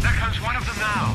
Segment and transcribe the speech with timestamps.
[0.00, 1.14] Look, there comes one of them now.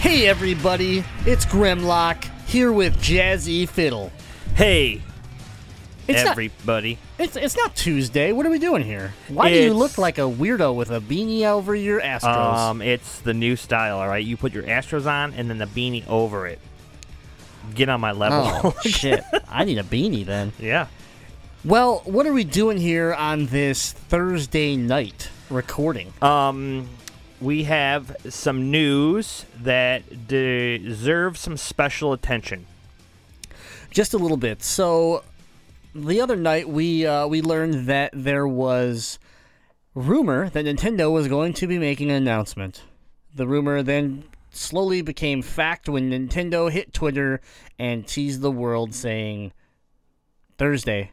[0.00, 4.10] Hey everybody, it's Grimlock here with Jazzy Fiddle.
[4.54, 5.02] Hey,
[6.08, 6.94] It's everybody.
[7.18, 8.32] not it's it's not Tuesday.
[8.32, 9.12] What are we doing here?
[9.28, 12.56] Why do you It's- look like a weirdo with a beanie over your Astros?
[12.56, 14.24] Um, it's the new style, all right?
[14.24, 16.58] You put your Astros on and then the beanie over it.
[17.74, 18.48] Get on my level.
[18.64, 19.22] oh shit!
[19.48, 20.52] I need a beanie then.
[20.58, 20.86] yeah.
[21.64, 26.12] Well, what are we doing here on this Thursday night recording?
[26.22, 26.88] Um,
[27.40, 32.66] we have some news that deserves some special attention.
[33.90, 34.62] Just a little bit.
[34.62, 35.24] So,
[35.94, 39.18] the other night we uh, we learned that there was
[39.94, 42.82] rumor that Nintendo was going to be making an announcement.
[43.34, 47.40] The rumor then slowly became fact when Nintendo hit Twitter
[47.78, 49.52] and teased the world, saying
[50.56, 51.12] Thursday,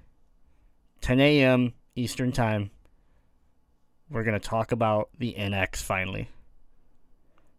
[1.02, 1.74] 10 a.m.
[1.96, 2.72] Eastern Time.
[4.10, 6.30] We're gonna talk about the NX finally.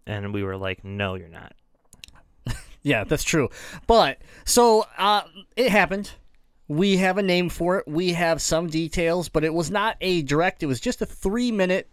[0.06, 1.55] And we were like, no, you're not.
[2.83, 3.48] Yeah, that's true.
[3.88, 5.22] But so uh,
[5.56, 6.12] it happened.
[6.69, 7.88] We have a name for it.
[7.88, 10.62] We have some details, but it was not a direct.
[10.62, 11.91] It was just a three-minute,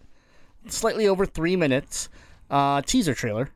[0.67, 2.10] slightly over three minutes,
[2.52, 3.50] uh, teaser trailer.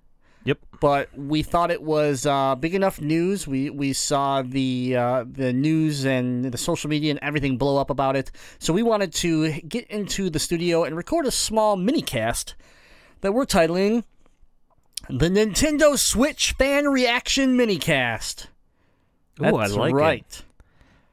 [0.47, 0.59] Yep.
[0.79, 3.45] But we thought it was uh, big enough news.
[3.45, 7.89] We we saw the uh, the news and the social media and everything blow up
[7.89, 8.31] about it.
[8.57, 12.55] So we wanted to get into the studio and record a small mini cast
[13.19, 14.05] that we're titling
[15.09, 18.47] the Nintendo Switch Fan Reaction Minicast.
[19.41, 19.95] Ooh, I That's like it.
[19.95, 20.43] right.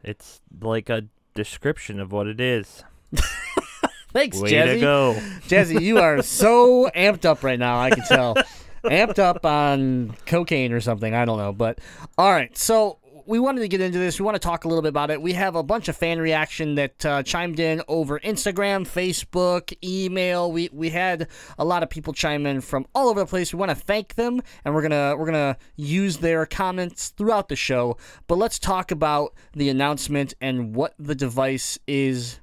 [0.04, 2.84] It's like a description of what it is.
[4.12, 4.74] Thanks, Way Jazzy.
[4.74, 5.14] to go.
[5.48, 7.80] Jazzy, you are so amped up right now.
[7.80, 8.36] I can tell.
[8.84, 11.14] Amped up on cocaine or something.
[11.14, 11.52] I don't know.
[11.52, 11.80] But
[12.18, 12.56] all right.
[12.56, 14.18] So we wanted to get into this.
[14.18, 15.20] We want to talk a little bit about it.
[15.20, 20.52] We have a bunch of fan reaction that uh, chimed in over Instagram, Facebook, email.
[20.52, 21.28] We we had
[21.58, 23.52] a lot of people chime in from all over the place.
[23.52, 27.56] We want to thank them, and we're gonna we're gonna use their comments throughout the
[27.56, 27.96] show.
[28.26, 32.40] But let's talk about the announcement and what the device is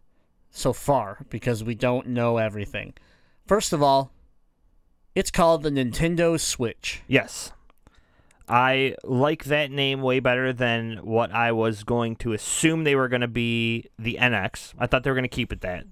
[0.50, 2.94] so far because we don't know everything.
[3.48, 4.12] First of all,
[5.16, 7.02] it's called the Nintendo Switch.
[7.08, 7.52] Yes.
[8.48, 13.08] I like that name way better than what I was going to assume they were
[13.08, 14.74] going to be the NX.
[14.78, 15.86] I thought they were going to keep it that.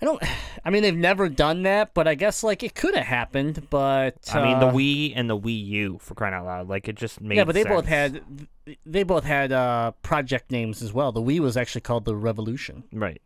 [0.00, 0.22] I don't.
[0.64, 3.68] I mean, they've never done that, but I guess like it could have happened.
[3.70, 6.68] But I mean, the uh, Wii and the Wii U for crying out loud.
[6.68, 8.22] Like it just made Yeah, but they both had
[8.86, 11.12] they both had uh, project names as well.
[11.12, 12.84] The Wii was actually called the Revolution.
[12.92, 13.20] right.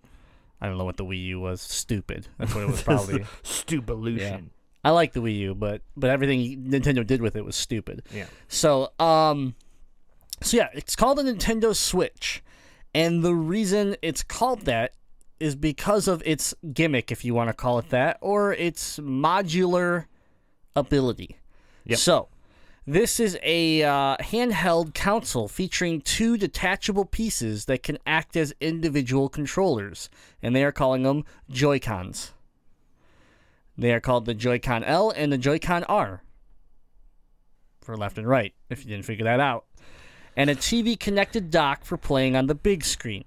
[0.61, 1.61] I don't know what the Wii U was.
[1.61, 2.27] Stupid.
[2.37, 3.25] That's what it was probably.
[3.45, 4.51] Stupelution.
[4.85, 8.03] I like the Wii U, but but everything Nintendo did with it was stupid.
[8.15, 8.27] Yeah.
[8.49, 9.55] So, um,
[10.43, 12.43] so yeah, it's called a Nintendo Switch,
[12.95, 14.93] and the reason it's called that
[15.41, 20.07] is because of its gimmick, if you want to call it that, or its modular
[20.75, 21.37] ability.
[21.85, 21.99] Yep.
[21.99, 22.29] So,
[22.87, 29.29] this is a uh, handheld console featuring two detachable pieces that can act as individual
[29.29, 30.09] controllers,
[30.43, 32.33] and they are calling them Joy Cons.
[33.79, 36.23] They are called the Joy-Con L and the Joy-Con R
[37.81, 39.65] for left and right, if you didn't figure that out.
[40.37, 43.25] And a TV connected dock for playing on the big screen.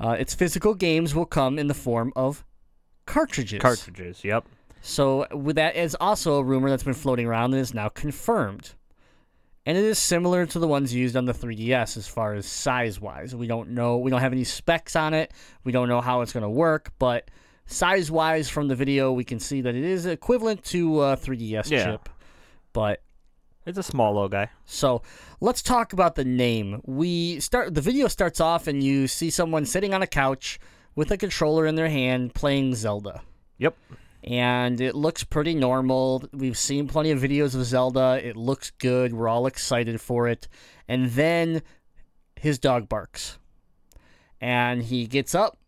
[0.00, 2.44] Uh, its physical games will come in the form of
[3.06, 3.60] cartridges.
[3.60, 4.24] Cartridges.
[4.24, 4.46] Yep.
[4.80, 8.72] So with that is also a rumor that's been floating around and is now confirmed.
[9.66, 13.00] And it is similar to the ones used on the 3DS as far as size
[13.00, 13.34] wise.
[13.34, 15.32] We don't know we don't have any specs on it.
[15.62, 17.30] We don't know how it's going to work, but
[17.70, 21.70] size wise from the video we can see that it is equivalent to a 3DS
[21.70, 21.84] Yeah.
[21.92, 22.08] chip.
[22.72, 23.02] But
[23.66, 24.48] It's a small little guy.
[24.64, 25.02] so
[25.40, 26.80] let's talk about the name.
[26.84, 30.58] We start the video starts off and you see someone sitting on a couch
[30.96, 33.22] with a controller in their hand playing Zelda
[33.58, 33.76] Yep.
[34.24, 36.24] and it looks pretty normal.
[36.32, 38.20] We've seen plenty of videos of Zelda.
[38.22, 39.12] It looks good.
[39.12, 40.48] We're all excited for it.
[40.88, 41.62] And then
[42.36, 43.38] his dog barks.
[44.40, 45.58] And he gets up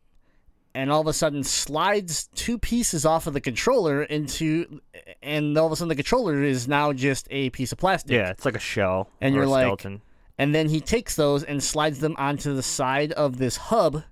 [0.74, 4.80] and all of a sudden slides two pieces off of the controller into
[5.22, 8.12] and all of a sudden the controller is now just a piece of plastic.
[8.12, 9.10] Yeah, it's like a shell.
[9.20, 10.02] And you're like- skeleton.
[10.38, 14.02] And then he takes those and slides them onto the side of this hub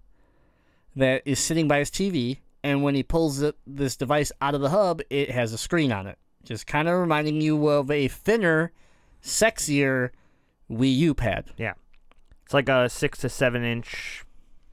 [0.94, 2.38] that is sitting by his TV.
[2.62, 5.90] and when he pulls it, this device out of the hub, it has a screen
[5.90, 8.70] on it, just kind of reminding you of a thinner,
[9.22, 10.10] sexier
[10.70, 11.46] Wii U pad.
[11.56, 11.72] Yeah.
[12.44, 14.24] It's like a six to seven inch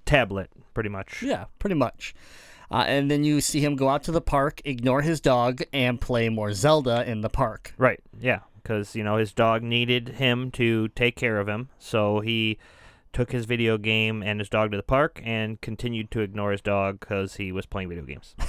[0.07, 1.21] tablet, pretty much.
[1.21, 2.15] Yeah, pretty much.
[2.69, 6.01] Uh, and then you see him go out to the park, ignore his dog, and
[6.01, 7.73] play more Zelda in the park.
[7.77, 8.01] Right.
[8.19, 8.39] Yeah.
[8.61, 12.57] Because you know his dog needed him to take care of him, so he
[13.13, 16.59] took his video game and his dog to the park and continued to ignore his
[16.59, 18.35] dog because he was playing video games.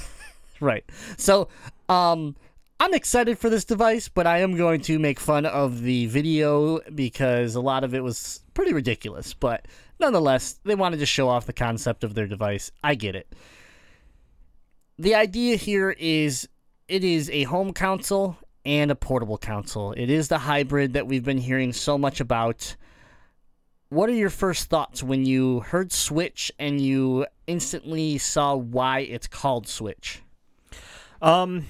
[0.59, 0.83] Right.
[1.17, 1.47] So,
[1.87, 2.35] um,
[2.79, 6.79] I'm excited for this device, but I am going to make fun of the video
[6.93, 9.33] because a lot of it was pretty ridiculous.
[9.33, 9.67] But
[9.99, 12.71] nonetheless, they wanted to show off the concept of their device.
[12.83, 13.33] I get it.
[14.97, 16.47] The idea here is
[16.87, 19.93] it is a home console and a portable console.
[19.93, 22.75] It is the hybrid that we've been hearing so much about.
[23.89, 29.27] What are your first thoughts when you heard Switch and you instantly saw why it's
[29.27, 30.21] called Switch?
[31.21, 31.65] Um,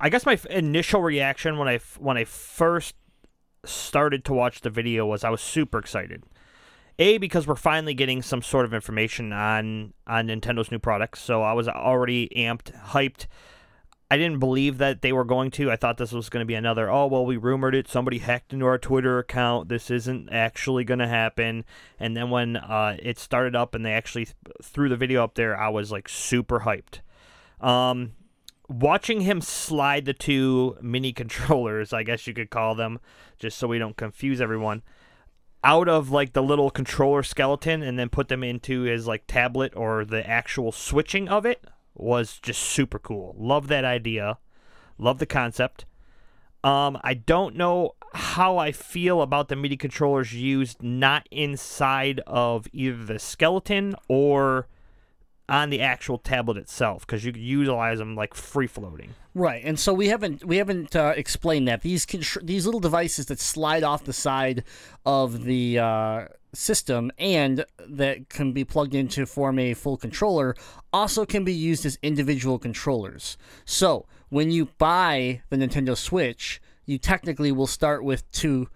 [0.00, 2.94] I guess my initial reaction when I when I first
[3.64, 6.24] started to watch the video was I was super excited.
[6.98, 11.42] A because we're finally getting some sort of information on on Nintendo's new products, so
[11.42, 13.26] I was already amped, hyped.
[14.10, 15.70] I didn't believe that they were going to.
[15.70, 17.88] I thought this was going to be another, oh, well, we rumored it.
[17.88, 19.70] Somebody hacked into our Twitter account.
[19.70, 21.64] This isn't actually going to happen.
[21.98, 25.34] And then when uh, it started up and they actually th- threw the video up
[25.34, 27.00] there, I was like super hyped.
[27.66, 28.12] Um,
[28.68, 33.00] watching him slide the two mini controllers, I guess you could call them,
[33.38, 34.82] just so we don't confuse everyone,
[35.64, 39.72] out of like the little controller skeleton and then put them into his like tablet
[39.76, 41.64] or the actual switching of it
[41.94, 43.34] was just super cool.
[43.38, 44.38] Love that idea.
[44.98, 45.84] Love the concept.
[46.64, 52.68] Um, I don't know how I feel about the mini controllers used not inside of
[52.72, 54.68] either the skeleton or
[55.52, 59.14] on the actual tablet itself because you could utilize them like free floating.
[59.34, 63.26] Right, and so we haven't we haven't uh, explained that these contr- these little devices
[63.26, 64.64] that slide off the side
[65.04, 70.56] of the uh, system and that can be plugged in to form a full controller
[70.90, 73.36] also can be used as individual controllers.
[73.66, 78.68] So when you buy the Nintendo Switch, you technically will start with two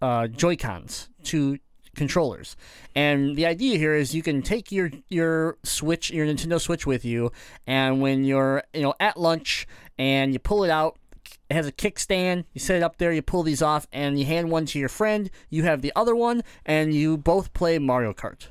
[0.00, 1.58] uh, Joy Cons, two
[1.96, 2.56] controllers.
[2.94, 7.04] And the idea here is you can take your your Switch, your Nintendo Switch with
[7.04, 7.32] you,
[7.66, 9.66] and when you're you know at lunch
[9.98, 10.98] and you pull it out,
[11.50, 12.44] it has a kickstand.
[12.52, 14.88] You set it up there, you pull these off, and you hand one to your
[14.88, 15.30] friend.
[15.50, 18.48] You have the other one, and you both play Mario Kart.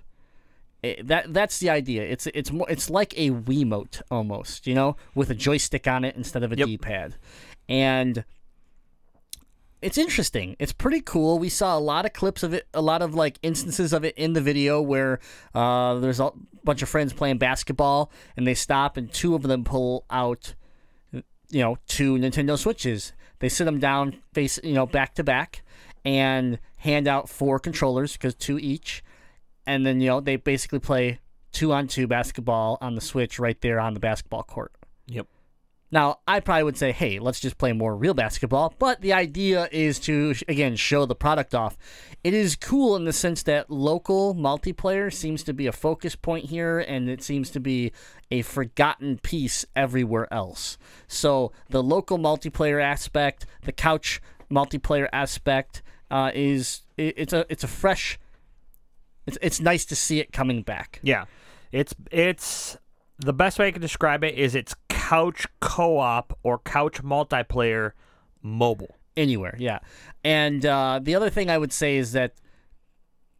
[0.83, 2.03] It- that that's the idea.
[2.03, 6.15] It's it's more it's like a Wiimote almost, you know, with a joystick on it
[6.15, 6.67] instead of a Yep.
[6.67, 7.15] D-pad,
[7.69, 8.23] and
[9.81, 10.55] it's interesting.
[10.59, 11.39] It's pretty cool.
[11.39, 14.15] We saw a lot of clips of it, a lot of like instances of it
[14.17, 15.19] in the video where
[15.55, 16.31] uh, there's a
[16.63, 20.53] bunch of friends playing basketball and they stop and two of them pull out,
[21.11, 21.23] you
[21.61, 23.13] know, two Nintendo Switches.
[23.39, 25.63] They sit them down, face you know, back to back,
[26.05, 29.03] and hand out four controllers because two each,
[29.65, 31.19] and then you know they basically play
[31.51, 34.73] two on two basketball on the Switch right there on the basketball court.
[35.91, 39.67] Now, I probably would say, hey, let's just play more real basketball, but the idea
[39.71, 41.77] is to, again, show the product off.
[42.23, 46.45] It is cool in the sense that local multiplayer seems to be a focus point
[46.45, 47.91] here, and it seems to be
[48.29, 50.77] a forgotten piece everywhere else.
[51.07, 57.63] So, the local multiplayer aspect, the couch multiplayer aspect, uh, is it, it's a it's
[57.63, 58.17] a fresh.
[59.25, 60.99] It's it's nice to see it coming back.
[61.03, 61.25] Yeah.
[61.71, 62.77] It's it's
[63.21, 67.91] the best way I can describe it is it's couch co-op or couch multiplayer
[68.41, 68.97] mobile.
[69.17, 69.79] anywhere yeah
[70.23, 72.33] and uh, the other thing i would say is that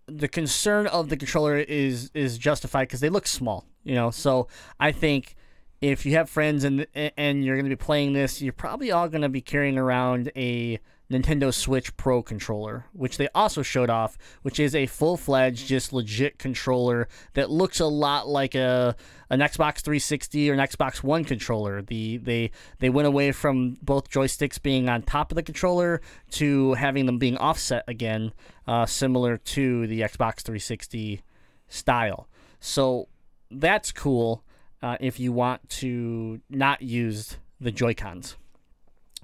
[0.05, 4.47] the concern of the controller is is justified because they look small you know so
[4.79, 5.35] i think
[5.79, 9.07] if you have friends and and you're going to be playing this you're probably all
[9.07, 10.77] going to be carrying around a
[11.11, 16.39] Nintendo Switch Pro controller, which they also showed off, which is a full-fledged, just legit
[16.39, 18.95] controller that looks a lot like a
[19.29, 21.81] an Xbox 360 or an Xbox One controller.
[21.81, 26.01] The they they went away from both joysticks being on top of the controller
[26.31, 28.33] to having them being offset again,
[28.67, 31.21] uh, similar to the Xbox 360
[31.67, 32.27] style.
[32.59, 33.07] So
[33.49, 34.43] that's cool
[34.81, 38.37] uh, if you want to not use the Joy Cons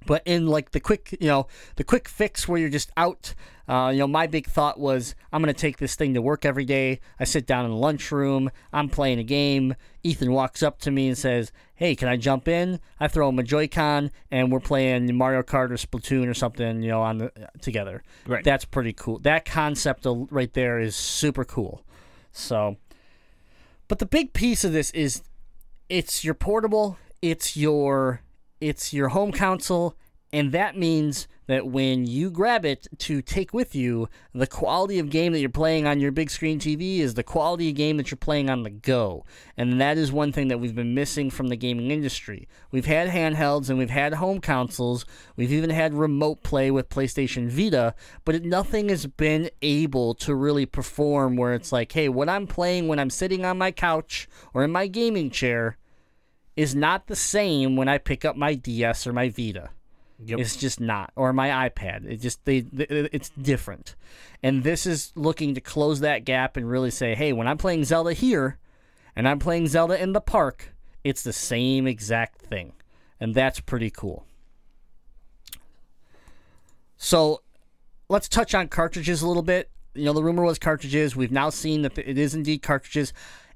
[0.07, 1.45] but in like the quick you know
[1.75, 3.35] the quick fix where you're just out
[3.67, 6.45] uh, you know my big thought was i'm going to take this thing to work
[6.45, 6.99] every day.
[7.19, 8.49] I sit down in the lunchroom.
[8.71, 9.75] I'm playing a game.
[10.03, 12.79] Ethan walks up to me and says hey can i jump in?
[12.99, 16.89] I throw him a joy-con and we're playing mario kart or splatoon or something you
[16.89, 18.03] know on the, together.
[18.25, 18.43] Right.
[18.43, 19.19] that's pretty cool.
[19.19, 21.83] That concept right there is super cool.
[22.31, 22.77] So
[23.87, 25.21] but the big piece of this is
[25.89, 28.21] it's your portable, it's your
[28.59, 29.95] it's your home console,
[30.33, 35.09] and that means that when you grab it to take with you, the quality of
[35.09, 38.11] game that you're playing on your big screen TV is the quality of game that
[38.11, 39.25] you're playing on the go.
[39.55, 42.47] And that is one thing that we've been missing from the gaming industry.
[42.71, 45.05] We've had handhelds and we've had home consoles.
[45.37, 47.95] We've even had remote play with PlayStation Vita,
[48.25, 52.89] but nothing has been able to really perform where it's like, hey, what I'm playing
[52.89, 55.77] when I'm sitting on my couch or in my gaming chair
[56.57, 59.69] is not the same when I pick up my DS or my Vita.
[60.25, 60.39] Yep.
[60.39, 62.05] It's just not, or my iPad.
[62.05, 63.95] It just they, they, it's different,
[64.41, 67.83] and this is looking to close that gap and really say, hey, when I'm playing
[67.83, 68.57] Zelda here,
[69.15, 70.73] and I'm playing Zelda in the park,
[71.03, 72.73] it's the same exact thing,
[73.19, 74.25] and that's pretty cool.
[76.97, 77.43] So,
[78.09, 79.69] let's touch on cartridges a little bit.
[79.93, 81.15] You know, the rumor was cartridges.
[81.15, 83.13] We've now seen that it is indeed cartridges,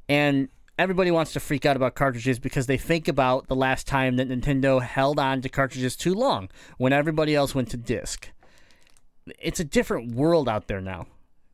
[0.07, 0.47] and
[0.81, 4.27] everybody wants to freak out about cartridges because they think about the last time that
[4.27, 8.29] Nintendo held on to cartridges too long when everybody else went to disc.
[9.37, 11.05] It's a different world out there now.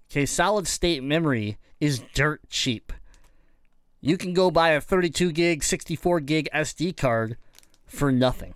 [0.09, 2.93] Okay, solid state memory is dirt cheap.
[3.99, 7.35] You can go buy a 32 gig, 64 gig SD card
[7.85, 8.53] for nothing.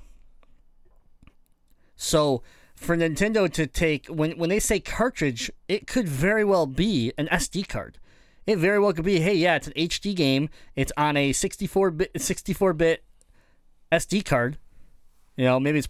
[1.97, 2.43] So,
[2.75, 7.27] for Nintendo to take when when they say cartridge, it could very well be an
[7.27, 7.97] SD card.
[8.47, 10.49] It very well could be, hey, yeah, it's an HD game.
[10.75, 13.03] It's on a 64 bit 64 bit
[13.91, 14.57] SD card.
[15.37, 15.89] You know, maybe it's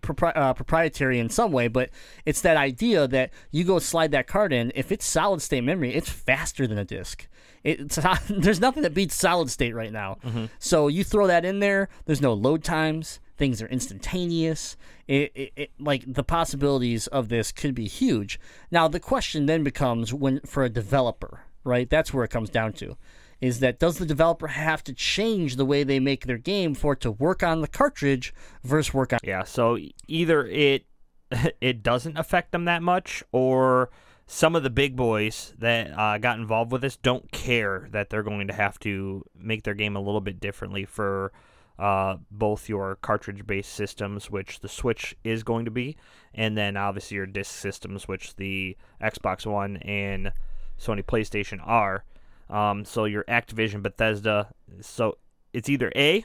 [0.00, 1.90] pr- uh, proprietary in some way, but
[2.24, 4.72] it's that idea that you go slide that card in.
[4.74, 7.26] If it's solid state memory, it's faster than a disc.
[7.64, 10.18] It's there's nothing that beats solid state right now.
[10.58, 11.88] So you throw that in there.
[12.04, 13.20] There's no load times.
[13.36, 14.76] Things are instantaneous.
[15.08, 18.38] It, it, it like the possibilities of this could be huge.
[18.70, 21.88] Now the question then becomes when for a developer, right?
[21.88, 22.96] That's where it comes down to.
[23.40, 26.92] Is that does the developer have to change the way they make their game for
[26.92, 30.86] it to work on the cartridge versus work on Yeah, so either it
[31.60, 33.90] it doesn't affect them that much, or
[34.26, 38.22] some of the big boys that uh, got involved with this don't care that they're
[38.22, 41.32] going to have to make their game a little bit differently for
[41.78, 45.96] uh, both your cartridge-based systems, which the Switch is going to be,
[46.32, 50.32] and then obviously your disc systems, which the Xbox One and
[50.80, 52.04] Sony PlayStation are.
[52.50, 54.48] Um, so your Activision, Bethesda,
[54.80, 55.18] so
[55.52, 56.24] it's either A,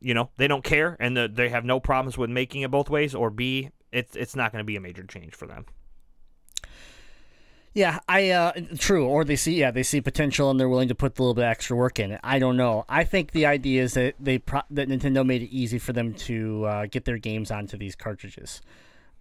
[0.00, 2.90] you know they don't care and the, they have no problems with making it both
[2.90, 5.64] ways or b it's it's not going to be a major change for them
[7.72, 9.06] Yeah, I uh true.
[9.06, 11.44] Or they see yeah, they see potential and they're willing to put a little bit
[11.44, 12.20] extra work in it.
[12.22, 12.84] I don't know.
[12.88, 16.14] I think the idea is that they pro- that Nintendo made it easy for them
[16.28, 18.62] to uh, get their games onto these cartridges.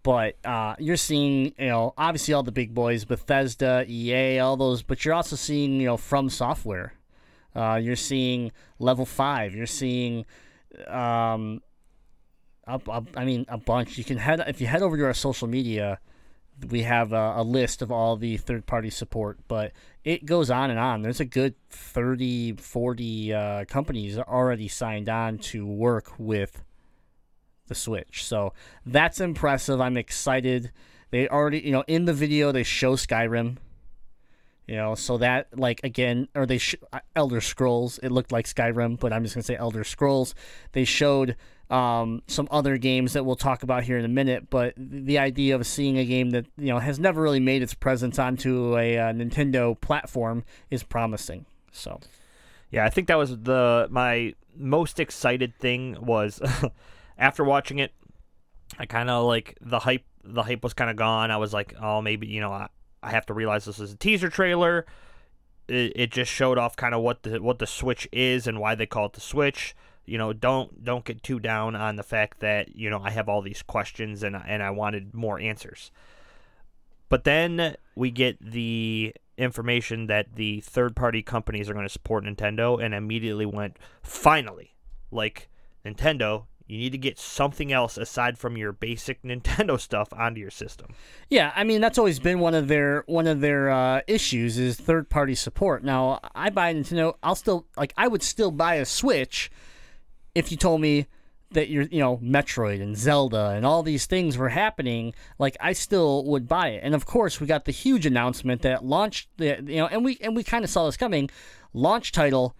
[0.03, 4.83] But uh, you're seeing, you know, obviously all the big boys, Bethesda, EA, all those.
[4.83, 6.91] But you're also seeing, you know, FromSoftware.
[7.55, 9.55] Uh, you're seeing Level Five.
[9.55, 10.25] You're seeing,
[10.87, 11.61] um,
[12.67, 13.97] I mean, a bunch.
[13.97, 15.99] You can head if you head over to our social media
[16.69, 19.71] we have a, a list of all the third party support, but
[20.03, 21.01] it goes on and on.
[21.01, 26.63] There's a good 30, 40 uh, companies already signed on to work with
[27.73, 28.23] the Switch.
[28.23, 28.53] So
[28.85, 29.81] that's impressive.
[29.81, 30.71] I'm excited.
[31.11, 33.57] They already, you know, in the video, they show Skyrim.
[34.67, 38.45] You know, so that, like, again, or they, sh- uh, Elder Scrolls, it looked like
[38.45, 40.33] Skyrim, but I'm just to say Elder Scrolls.
[40.71, 41.35] They showed
[41.69, 45.55] um, some other games that we'll talk about here in a minute, but the idea
[45.55, 48.97] of seeing a game that you know has never really made its presence onto a
[48.97, 51.45] uh, Nintendo platform is promising.
[51.73, 51.99] So,
[52.73, 56.41] yeah i think that was the my most excited thing was
[57.17, 57.93] after watching it
[58.79, 61.31] i kind of like the hype the hype was kind of gone.
[61.31, 62.67] I was like oh maybe you know I,
[63.01, 64.85] I have to realize this is a teaser trailer.
[65.67, 68.75] It, it just showed off kind of what the what the switch is and why
[68.75, 69.75] they call it the switch.
[70.05, 73.29] You know don't don't get too down on the fact that you know I have
[73.29, 75.91] all these questions and and I wanted more answers.
[77.09, 82.23] But then we get the information that the third party companies are going to support
[82.23, 84.75] Nintendo and immediately went finally!
[85.11, 85.47] Like
[85.85, 90.51] Nintendo you need to get something else aside from your basic Nintendo stuff onto your
[90.51, 90.87] system.
[91.29, 94.77] Yeah, I mean that's always been one of their one of their uh, issues is
[94.77, 95.83] third party support.
[95.83, 99.51] Now I buy Nintendo, I'll still like I would still buy a Switch
[100.35, 101.07] if you told me
[101.51, 105.73] that you're you know Metroid and Zelda and all these things were happening, like I
[105.73, 106.81] still would buy it.
[106.83, 110.17] And of course, we got the huge announcement that launched the you know, and we
[110.21, 111.29] and we kind of saw this coming.
[111.75, 112.55] Launch title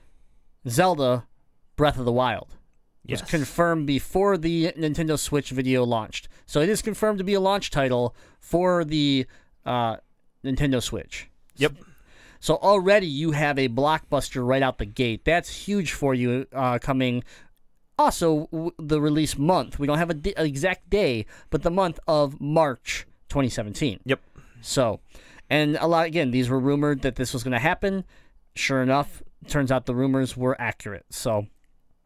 [0.67, 1.27] Zelda
[1.75, 2.55] Breath of the Wild
[3.09, 6.27] was confirmed before the Nintendo Switch video launched.
[6.45, 9.25] So it is confirmed to be a launch title for the
[9.65, 9.97] uh,
[10.43, 11.29] Nintendo Switch.
[11.57, 11.73] Yep.
[12.39, 15.23] So already you have a blockbuster right out the gate.
[15.25, 17.23] That's huge for you uh, coming.
[17.97, 19.79] Also, w- the release month.
[19.79, 23.99] We don't have a di- an exact day, but the month of March 2017.
[24.05, 24.19] Yep.
[24.61, 24.99] So,
[25.49, 28.03] and a lot again, these were rumored that this was going to happen.
[28.55, 31.05] Sure enough, turns out the rumors were accurate.
[31.11, 31.47] So,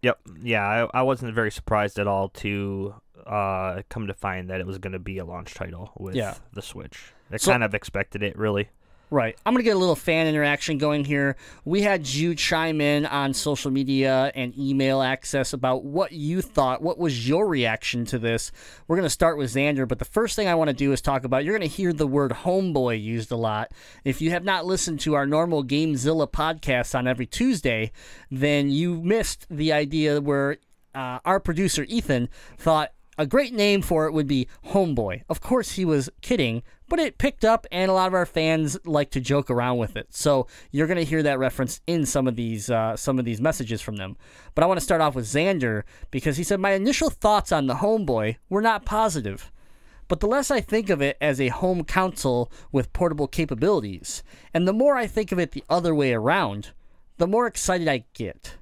[0.02, 0.20] Yep.
[0.44, 0.64] Yeah,
[0.94, 2.94] I, I wasn't very surprised at all to
[3.26, 6.36] uh, come to find that it was going to be a launch title with Yeah.
[6.54, 7.14] the Switch.
[7.32, 8.70] I So- kind of expected it, really.
[9.10, 9.38] Right.
[9.46, 11.38] I'm going to get a little fan interaction going here.
[11.64, 16.82] We had you chime in on social media and email access about what you thought.
[16.82, 18.52] What was your reaction to this?
[18.86, 21.00] We're going to start with Xander, but the first thing I want to do is
[21.00, 23.72] talk about you're going to hear the word homeboy used a lot.
[24.04, 27.94] If you have not listened to our normal Gamezilla podcast on every Tuesday,
[28.30, 30.58] then you missed the idea where
[30.94, 35.24] uh, our producer Ethan thought a great name for it would be Homeboy.
[35.30, 38.78] Of course, he was kidding, but it picked up, and a lot of our fans
[38.86, 40.08] like to joke around with it.
[40.14, 43.42] So you're going to hear that reference in some of these uh, some of these
[43.42, 44.18] messages from them.
[44.56, 47.68] But I want to start off with Xander because he said my initial thoughts on
[47.68, 49.52] the Homeboy were not positive.
[50.08, 54.66] But the less I think of it as a home console with portable capabilities, and
[54.66, 56.72] the more I think of it the other way around,
[57.18, 58.56] the more excited I get.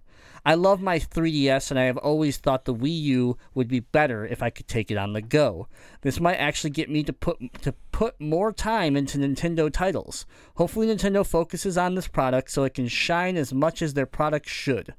[0.45, 4.25] I love my 3DS and I have always thought the Wii U would be better
[4.25, 5.67] if I could take it on the go.
[6.01, 10.27] This might actually get me to put to put more time into Nintendo titles.
[10.55, 14.47] Hopefully Nintendo focuses on this product so it can shine as much as their product
[14.47, 14.93] should.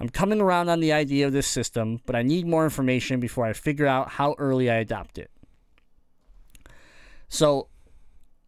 [0.00, 3.46] I'm coming around on the idea of this system, but I need more information before
[3.46, 5.30] I figure out how early I adopt it.
[7.28, 7.68] So,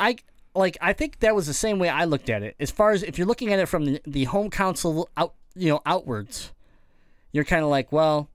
[0.01, 0.17] I
[0.57, 2.57] like I think that was the same way I looked at it.
[2.59, 5.71] As far as if you're looking at it from the, the home console out, you
[5.71, 6.53] know, outwards,
[7.33, 8.29] you're kind of like, well,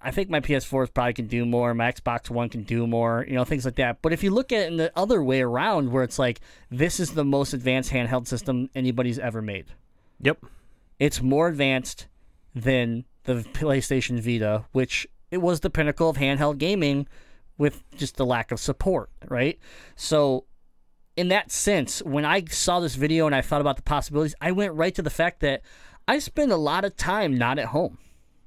[0.00, 1.74] I think my PS4 probably can do more.
[1.74, 4.00] My Xbox One can do more, you know, things like that.
[4.00, 7.00] But if you look at it in the other way around, where it's like this
[7.00, 9.66] is the most advanced handheld system anybody's ever made.
[10.20, 10.44] Yep.
[10.98, 12.06] It's more advanced
[12.54, 17.08] than the PlayStation Vita, which it was the pinnacle of handheld gaming
[17.58, 19.58] with just the lack of support, right?
[19.96, 20.44] So
[21.16, 24.52] in that sense, when I saw this video and I thought about the possibilities, I
[24.52, 25.62] went right to the fact that
[26.08, 27.98] I spend a lot of time not at home.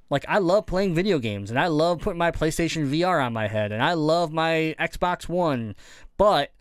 [0.10, 3.47] Like I love playing video games and I love putting my PlayStation VR on my
[3.47, 5.75] head and I love my Xbox One,
[6.17, 6.54] but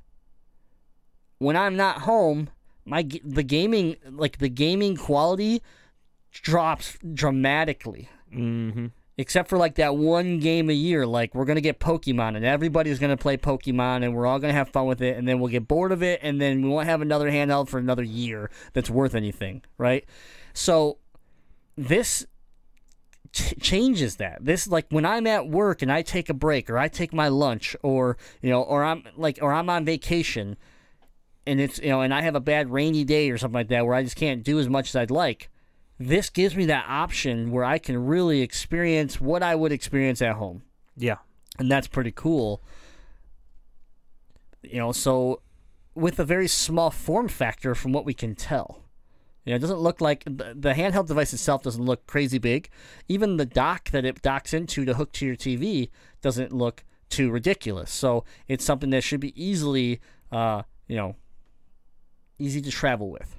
[1.39, 2.49] when I'm not home,
[2.87, 5.63] my the gaming like the gaming quality
[6.33, 8.87] drops dramatically Mm-hmm.
[9.17, 12.99] Except for like that one game a year like we're gonna get pokemon and everybody's
[12.99, 15.69] gonna play pokemon and we're all gonna have fun with it and then we'll get
[15.69, 19.15] bored of it and then we won't have another handheld for another year that's worth
[19.15, 20.05] anything right?
[20.53, 20.99] So
[21.77, 22.27] this
[23.33, 24.45] ch- changes that.
[24.45, 27.29] This like when i'm at work and i take a break or i take my
[27.29, 30.57] lunch or you know or i'm like or i'm on vacation
[31.47, 33.85] and it's you know and i have a bad rainy day or something like that
[33.87, 35.51] where i just can't do as much as i'd like
[35.99, 40.37] this gives me that option where I can really experience what I would experience at
[40.37, 40.63] home.
[40.97, 41.19] Yeah.
[41.59, 42.63] And that's pretty cool.
[44.63, 45.41] You know, so
[45.95, 48.81] with a very small form factor from what we can tell.
[49.45, 52.71] You know, it doesn't look like the, the handheld device itself doesn't look crazy big.
[53.09, 55.91] Even the dock that it docks into to hook to your TV
[56.23, 57.91] doesn't look too ridiculous.
[57.91, 60.01] So it's something that should be easily,
[60.33, 61.17] uh, you know,
[62.39, 63.39] easy to travel with.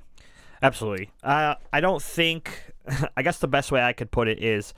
[0.62, 1.12] Absolutely.
[1.24, 2.74] Uh, I don't think.
[3.18, 4.74] I guess the best way I could put it is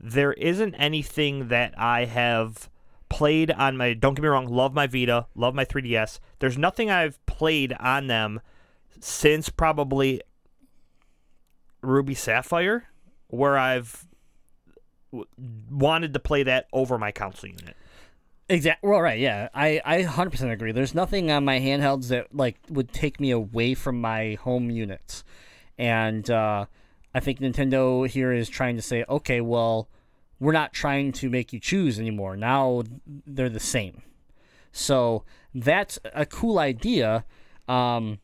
[0.00, 2.70] there isn't anything that I have
[3.08, 3.94] played on my.
[3.94, 4.46] Don't get me wrong.
[4.46, 5.26] Love my Vita.
[5.34, 6.20] Love my 3DS.
[6.38, 8.40] There's nothing I've played on them
[9.00, 10.22] since probably
[11.82, 12.84] Ruby Sapphire,
[13.28, 14.06] where I've
[15.12, 15.26] w-
[15.70, 17.76] wanted to play that over my console unit.
[18.50, 18.90] Exactly.
[18.90, 19.18] Well, right.
[19.20, 20.72] Yeah, I I hundred percent agree.
[20.72, 25.22] There's nothing on my handhelds that like would take me away from my home units,
[25.78, 26.66] and uh,
[27.14, 29.88] I think Nintendo here is trying to say, okay, well,
[30.40, 32.36] we're not trying to make you choose anymore.
[32.36, 32.82] Now
[33.24, 34.02] they're the same.
[34.72, 37.24] So that's a cool idea.
[37.68, 38.18] Um,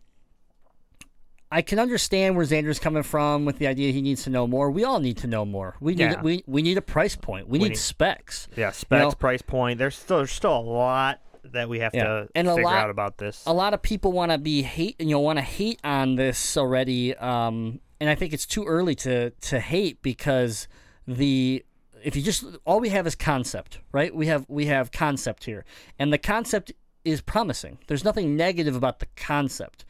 [1.56, 4.70] I can understand where Xander's coming from with the idea he needs to know more.
[4.70, 5.76] We all need to know more.
[5.80, 6.20] We need Yeah.
[6.20, 7.48] we we need a price point.
[7.48, 8.46] We, need, need- specs.
[8.56, 9.78] Yeah, specs, know- price point.
[9.78, 12.04] There's still there's still a lot that we have Yeah.
[12.04, 13.42] to And figure lot- out about this.
[13.46, 16.56] a lot of people want to be hate you know want to hate on this
[16.58, 20.66] already um and i think it's too early to to hate because
[21.06, 21.64] the
[22.04, 25.64] if you just all we have is concept right we have we have concept here
[26.00, 26.72] and the concept
[27.04, 29.84] is promising there's nothing negative about the concept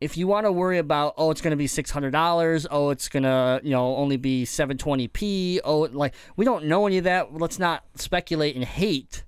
[0.00, 3.22] if you want to worry about oh it's going to be $600 oh it's going
[3.22, 7.58] to you know only be 720p oh like we don't know any of that let's
[7.58, 9.24] not speculate and hate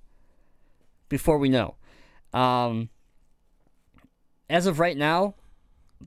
[1.09, 1.77] before we know
[2.33, 2.89] um
[4.53, 5.35] as of right now,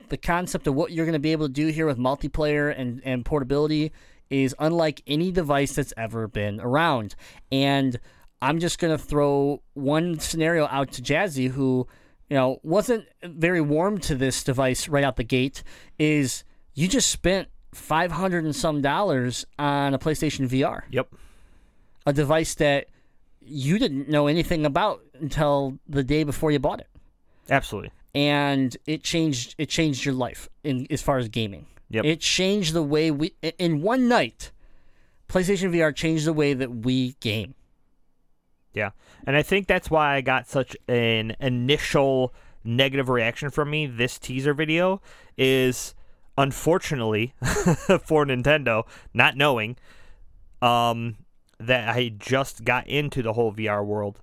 [0.10, 3.02] the concept of what you're going to be able to do here with multiplayer and,
[3.04, 3.92] and portability
[4.30, 7.16] is unlike any device that's ever been around.
[7.52, 8.00] And
[8.44, 11.88] I'm just going to throw one scenario out to Jazzy, who,
[12.30, 15.64] you know, wasn't very warm to this device right out the gate,
[16.00, 21.14] is you just spent 500 and some dollars on a PlayStation VR, Yep.
[22.06, 22.88] a device that
[23.42, 26.88] you didn't know anything about until the day before you bought it.
[27.50, 27.92] Absolutely.
[28.16, 31.68] And it changed it changed your life in as far as gaming.
[31.90, 32.06] Yep.
[32.06, 34.52] It changed the way we in one night
[35.28, 37.54] PlayStation VR changed the way that we game.
[38.76, 38.92] Yeah.
[39.26, 42.34] And I think that's why I got such an initial
[42.64, 45.02] negative reaction from me this teaser video
[45.38, 45.96] is
[46.38, 47.34] unfortunately
[48.04, 48.84] for Nintendo
[49.14, 49.78] not knowing
[50.62, 51.16] um
[51.60, 54.20] that I just got into the whole VR world.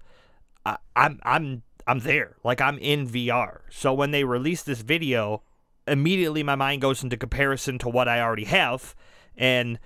[0.67, 2.37] I, I'm I'm I'm there.
[2.45, 3.61] Like I'm in VR.
[3.71, 5.43] So when they release this video,
[5.87, 8.95] immediately my mind goes into comparison to what I already have
[9.37, 9.79] and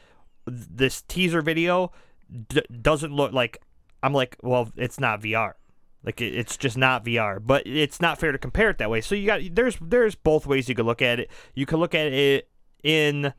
[0.46, 1.92] this teaser video
[2.48, 3.60] d- doesn't look like
[4.02, 5.52] I'm like, well, it's not VR.
[6.04, 7.38] Like it, it's just not VR.
[7.44, 9.00] But it's not fair to compare it that way.
[9.00, 11.30] So you got there's there's both ways you could look at it.
[11.54, 12.48] You could look at it
[12.82, 13.34] in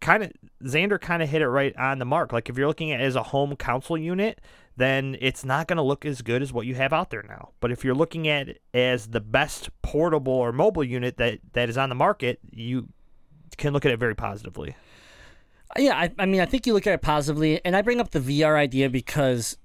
[0.00, 2.32] kind of Xander kind of hit it right on the mark.
[2.32, 4.40] Like if you're looking at it as a home console unit,
[4.76, 7.50] then it's not going to look as good as what you have out there now.
[7.60, 11.68] But if you're looking at it as the best portable or mobile unit that that
[11.70, 12.88] is on the market, you
[13.56, 14.76] can look at it very positively.
[15.76, 18.10] Yeah, I, I mean, I think you look at it positively, and I bring up
[18.10, 19.56] the VR idea because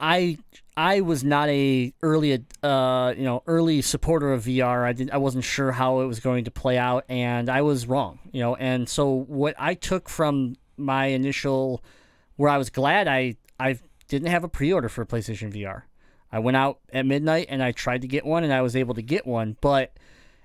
[0.00, 0.38] I
[0.76, 4.84] I was not a early uh you know early supporter of VR.
[4.84, 7.86] I did I wasn't sure how it was going to play out, and I was
[7.86, 8.18] wrong.
[8.32, 11.84] You know, and so what I took from my initial,
[12.36, 15.82] where I was glad I I didn't have a pre-order for PlayStation VR.
[16.32, 18.94] I went out at midnight and I tried to get one, and I was able
[18.94, 19.96] to get one, but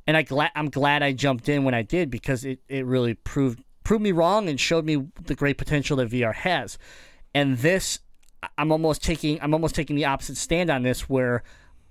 [0.06, 3.14] and I glad I'm glad I jumped in when I did because it, it really
[3.14, 6.78] proved proved me wrong and showed me the great potential that VR has.
[7.34, 8.00] And this
[8.58, 11.44] I'm almost taking I'm almost taking the opposite stand on this where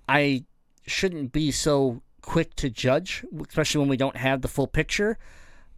[0.08, 0.44] I
[0.86, 5.18] shouldn't be so quick to judge, especially when we don't have the full picture,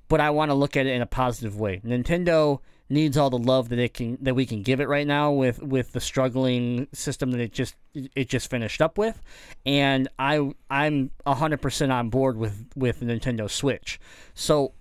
[0.08, 1.80] but I want to look at it in a positive way.
[1.84, 5.32] Nintendo needs all the love that it can that we can give it right now
[5.32, 9.20] with with the struggling system that it just it just finished up with
[9.64, 13.98] and I I'm 100% on board with with Nintendo Switch.
[14.34, 14.72] So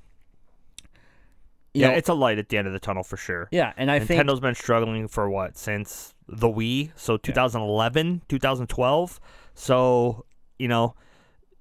[1.75, 3.47] Yeah, know, it's a light at the end of the tunnel for sure.
[3.51, 9.19] yeah, and I think Nintendo's been struggling for what since the Wii, so 2011, 2012.
[9.53, 10.25] So
[10.57, 10.95] you know,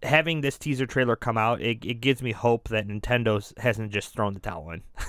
[0.02, 4.12] having this teaser trailer come out, it, it gives me hope that Nintendo's hasn't just
[4.14, 4.82] thrown the towel in.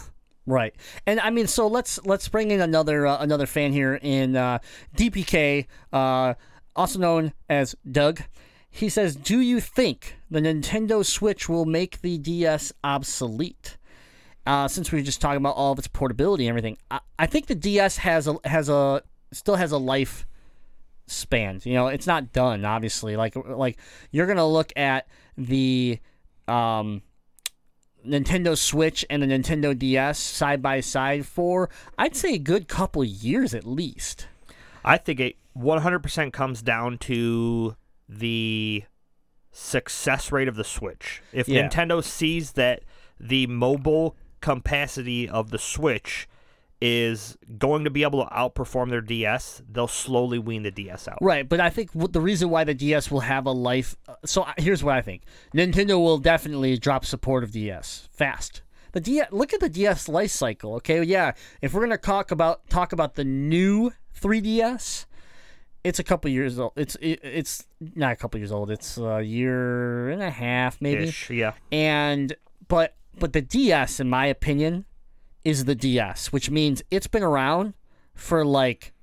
[0.47, 0.75] Right,
[1.07, 4.59] and I mean, so let's let's bring in another uh, another fan here in uh,
[4.95, 6.35] DPK, uh,
[6.75, 8.21] also known as Doug.
[8.69, 13.77] He says, "Do you think the Nintendo Switch will make the DS obsolete?"
[14.45, 17.25] Uh, since we were just talking about all of its portability and everything, I, I
[17.25, 20.27] think the DS has a has a still has a life
[21.07, 21.61] span.
[21.63, 22.63] You know, it's not done.
[22.65, 23.77] Obviously, like like
[24.11, 25.99] you're gonna look at the
[26.47, 27.01] um,
[28.05, 33.03] Nintendo Switch and the Nintendo DS side by side for I'd say a good couple
[33.03, 34.27] years at least.
[34.83, 37.75] I think it 100% comes down to
[38.07, 38.83] the
[39.51, 41.23] success rate of the Switch.
[41.33, 41.67] If Yeah.
[41.67, 42.83] Nintendo sees that
[43.19, 46.27] the mobile capacity of the Switch
[46.81, 51.17] is going to be able to outperform their DS, they'll slowly wean the DS out.
[51.19, 53.95] Right, but I think what the reason why the DS will have a life.
[54.07, 55.23] uh, So uh, here's what I think:
[55.55, 58.61] Nintendo will definitely drop support of DS fast.
[58.91, 60.75] The DS, look at the DS life cycle.
[60.75, 61.33] Okay, yeah.
[61.61, 65.05] If we're gonna talk about talk about the new 3DS,
[65.83, 66.73] it's a couple years old.
[66.75, 68.69] It's it, it's not a couple years old.
[68.69, 71.05] It's a year and a half, maybe.
[71.05, 71.53] Ish, yeah.
[71.71, 72.35] and
[72.67, 74.85] but but the DS, in my opinion,
[75.43, 77.73] is the DS, which means it's been around
[78.13, 78.93] for like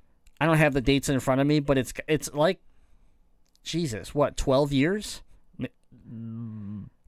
[0.40, 2.60] I don't have the dates in front of me, but it's it's like
[3.62, 5.22] Jesus, what twelve years?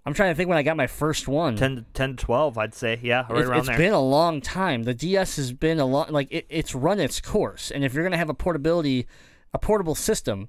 [0.07, 1.57] I'm trying to think when I got my first one.
[1.57, 3.01] 10 to 10 to 12, I'd say.
[3.03, 3.75] Yeah, right It's- around it's there.
[3.77, 4.83] It's been a long time.
[4.83, 8.05] The DS has been a long like it, it's run its course, and if you're
[8.05, 9.07] gonna have a portability,
[9.55, 10.49] a portable system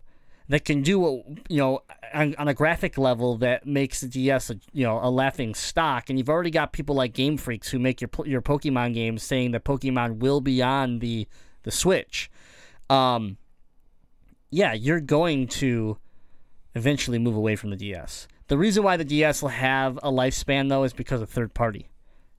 [0.50, 1.82] that can do what you know
[2.14, 6.10] on, on a graphic level that makes the DS a, you know a laughing stock,
[6.10, 9.52] and you've already got people like Game Freaks who make your your Pokemon games saying
[9.52, 11.28] that Pokemon will be on the
[11.64, 12.30] the Switch.
[12.90, 13.38] Um,
[14.52, 15.98] yeah, you're going to
[16.76, 18.28] eventually move away from the DS.
[18.48, 21.90] The reason why the DS will have a lifespan though is because of third party.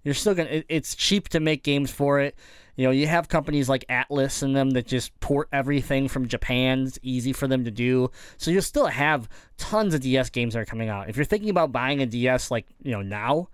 [0.05, 0.51] You're still gonna.
[0.51, 2.37] It, it's cheap to make games for it.
[2.76, 6.84] You know, you have companies like Atlus and them that just port everything from Japan.
[6.86, 8.10] It's easy for them to do.
[8.36, 11.08] So you'll still have tons of DS games that are coming out.
[11.08, 13.48] If you're thinking about buying a DS like, you know, now,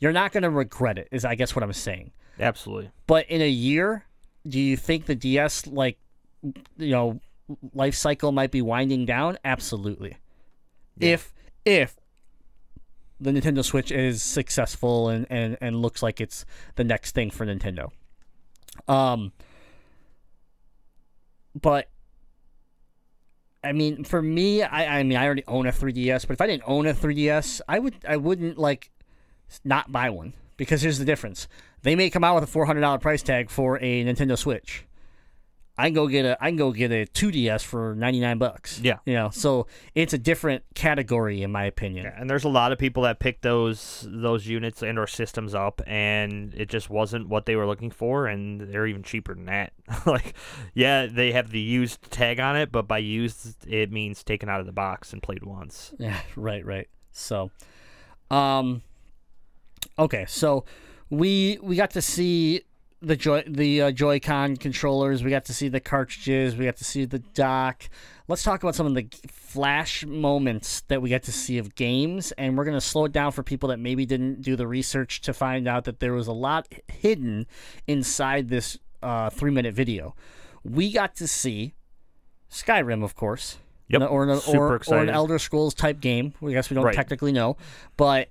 [0.00, 2.12] you're not going to regret it, is I guess what I'm saying.
[2.40, 2.90] Absolutely.
[3.06, 4.04] But in a year,
[4.46, 5.98] do you think the DS like
[6.76, 7.20] you know
[7.72, 9.38] life cycle might be winding down?
[9.44, 10.16] Absolutely.
[11.00, 11.32] If
[11.64, 11.96] if
[13.20, 17.46] the Nintendo Switch is successful and, and, and looks like it's the next thing for
[17.46, 17.90] Nintendo.
[18.88, 19.32] Um
[21.60, 21.88] but
[23.62, 26.46] I mean, for me, I, I mean, I already own a 3DS, but if I
[26.46, 28.90] didn't own a 3DS, I would, I wouldn't like
[29.64, 31.48] not buy one because here's the difference:
[31.82, 34.84] they may come out with a four hundred dollar price tag for a Nintendo Switch.
[35.76, 38.80] I can go get a, I can go get a 2DS for ninety nine bucks.
[38.80, 38.98] Yeah.
[39.04, 42.04] you know, so it's a different category in my opinion.
[42.04, 45.54] Yeah, And there's a lot of people that pick those those units and or systems
[45.54, 49.46] up, and it just wasn't what they were looking for, and they're even cheaper than
[49.46, 49.72] that.
[50.06, 50.34] like,
[50.74, 54.60] yeah, they have the used tag on it, but by used it means taken out
[54.60, 55.92] of the box and played once.
[56.04, 56.88] Yeah, right, right.
[57.12, 57.50] So,
[58.30, 58.82] um,
[59.98, 60.64] okay, so
[61.08, 62.62] we we got to see
[63.04, 65.22] the joy the uh, Joy-Con controllers.
[65.22, 66.56] We got to see the cartridges.
[66.56, 67.88] We got to see the dock.
[68.26, 72.32] Let's talk about some of the flash moments that we got to see of games,
[72.32, 75.34] and we're gonna slow it down for people that maybe didn't do the research to
[75.34, 77.46] find out that there was a lot hidden
[77.86, 80.14] inside this uh, three minute video.
[80.64, 81.74] We got to see
[82.50, 83.58] Skyrim, of course.
[83.88, 85.10] Yep, or an, or, or an.
[85.10, 86.32] Elder Scrolls type game.
[86.42, 86.94] I guess we don't Right.
[86.94, 87.58] technically know,
[87.98, 88.28] but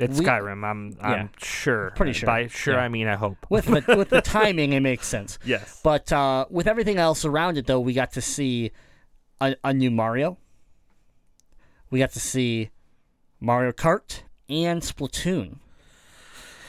[0.00, 0.64] It's We- Skyrim.
[0.64, 1.28] I'm I'm Yeah.
[1.42, 1.90] sure.
[1.96, 2.26] Pretty sure.
[2.26, 2.80] By sure, Yeah.
[2.80, 3.36] I mean I hope.
[3.50, 5.38] with the, with the timing, it makes sense.
[5.44, 5.80] yes.
[5.84, 8.70] But uh, with everything else around it, though, we got to see
[9.40, 10.38] a, a new Mario.
[11.90, 12.70] We got to see
[13.40, 15.56] Mario Kart and Splatoon.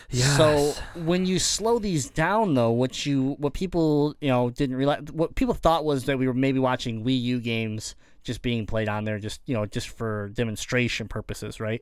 [0.10, 5.04] So when you slow these down, though, what you what people you know didn't realize,
[5.13, 8.89] what people thought was that we were maybe watching Wii U games just being played
[8.89, 11.82] on there, just you know, just for demonstration purposes, right?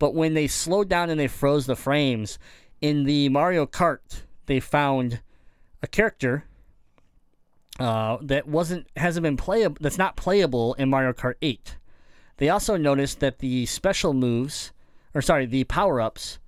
[0.00, 2.38] But when they slowed down and they froze the frames
[2.80, 5.20] in the Mario Kart, they found
[5.82, 6.46] a character
[7.78, 11.76] uh, that wasn't hasn't been playable that's not playable in Mario Kart 8.
[12.38, 14.72] They also noticed that the special moves,
[15.14, 16.38] or sorry, the power ups,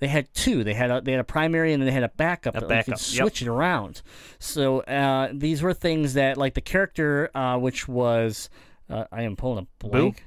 [0.00, 0.64] they had two.
[0.64, 2.56] They had a they had a primary and then they had a backup.
[2.56, 3.22] A that backup, could yep.
[3.22, 4.02] switch it around.
[4.40, 8.50] So uh, these were things that like the character, uh, which was
[8.90, 10.16] uh, I am pulling a blank.
[10.16, 10.22] Boo?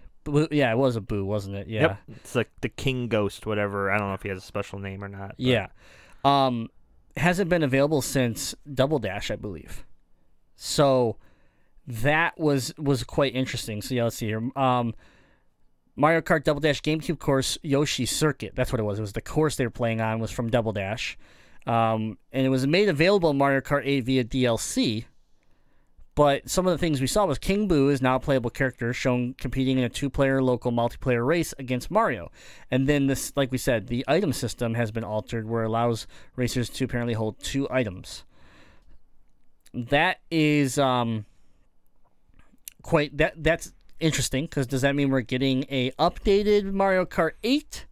[0.52, 1.68] Yeah, it was a boo, wasn't it?
[1.68, 1.82] Yeah.
[1.82, 1.98] Yep.
[2.18, 3.92] It's like the King Ghost, whatever.
[3.92, 5.30] I don't know if he has a special name or not.
[5.30, 5.68] but- Yeah.
[6.24, 6.70] Um,
[7.18, 9.84] hasn't been available since Double Dash, I believe.
[10.56, 11.18] So
[11.88, 13.82] that was was quite interesting.
[13.82, 14.48] So yeah, let's see here.
[14.56, 14.94] Um,
[15.96, 18.54] Mario Kart Double Dash GameCube course Yoshi Circuit.
[18.56, 19.00] That's what it was.
[19.00, 21.18] It was the course they were playing on was from Double Dash,
[21.68, 25.06] um, and it was made available in Mario Kart 8 via DLC.
[26.14, 28.92] But some of the things we saw was King Boo is now a playable character,
[28.94, 32.32] shown competing in a two-player local multiplayer race against Mario.
[32.70, 36.08] And then this, like we said, the item system has been altered, where it allows
[36.36, 38.26] racers to apparently hold two items.
[39.74, 41.26] That is um,
[42.82, 43.72] quite that that's
[44.02, 47.86] interesting because does that mean we're getting a updated Mario Kart 8,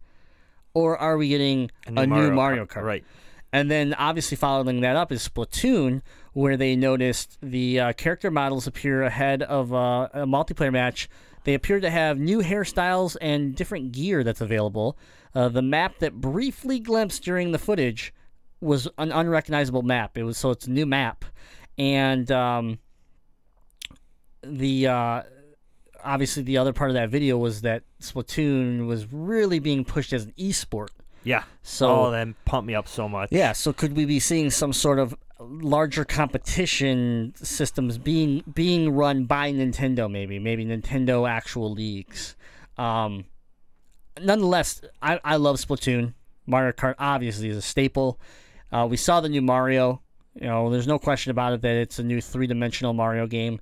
[0.74, 2.82] or are we getting a new, Mario, Kart?
[2.82, 3.04] Right.
[3.52, 8.66] And then obviously following that up is Splatoon, where they noticed the uh, character models
[8.66, 11.08] appear ahead of uh, a multiplayer match.
[11.44, 14.96] They appear to have new hairstyles and different gear that's available.
[15.34, 18.12] Uh, the map that briefly glimpsed during the footage
[18.60, 20.16] was an unrecognizable map.
[20.18, 21.24] It was so it's a new map,
[21.78, 22.78] and um,
[24.42, 25.22] the uh,
[26.04, 30.24] obviously the other part of that video was that Splatoon was really being pushed as
[30.24, 30.88] an esport.
[31.24, 31.44] Yeah.
[31.62, 33.28] So- oh, that pumped me up so much.
[33.32, 39.24] Yeah, so could we be seeing some sort of larger competition systems being being run
[39.24, 40.10] by Nintendo?
[40.10, 42.36] Maybe, maybe Nintendo actual leagues.
[42.78, 43.24] Um,
[44.20, 46.14] nonetheless, I, I love Splatoon.
[46.46, 48.18] Mario Kart obviously is a staple.
[48.72, 50.00] Uh, we saw the new Mario.
[50.34, 53.60] You know, there's no question about it that it's a new three-dimensional Mario game.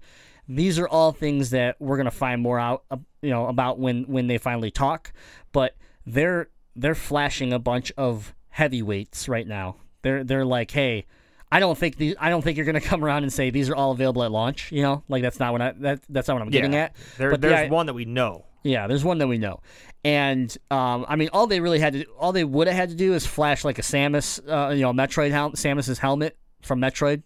[0.49, 4.05] These are all things that we're gonna find more out, uh, you know, about when
[4.05, 5.12] when they finally talk.
[5.53, 5.75] But
[6.07, 6.49] they're
[6.81, 9.77] they're flashing a bunch of heavyweights right now.
[10.03, 11.07] They're they're like, hey,
[11.51, 12.14] I don't think these.
[12.19, 14.73] I don't think you're gonna come around and say these are all available at launch.
[14.73, 16.85] You know, like that's not what I that that's not what I'm getting Yeah.
[16.85, 16.97] at.
[17.19, 18.45] There, But there's i- one that we know.
[18.62, 19.61] yeah, there's one that we know,
[20.05, 22.95] and um, I mean, all they really had to, all they would have had to
[22.97, 27.23] do is flash like a Samus, uh, you know, Metroid hel- Samus's helmet from Metroid,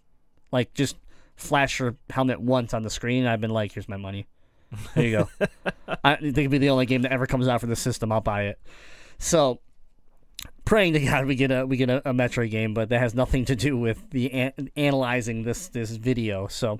[0.51, 0.95] like just
[1.35, 3.25] flash her helmet once on the screen.
[3.25, 4.27] I've been like, here's my money.
[4.95, 5.29] There you go.
[6.03, 8.11] I think it'd be the only game that ever comes out for the system.
[8.11, 8.59] I'll buy it.
[9.17, 9.59] So
[10.65, 13.13] praying to God we get a we get a, a Metroid game, but that has
[13.13, 16.47] nothing to do with the an- analyzing this this video.
[16.47, 16.79] So,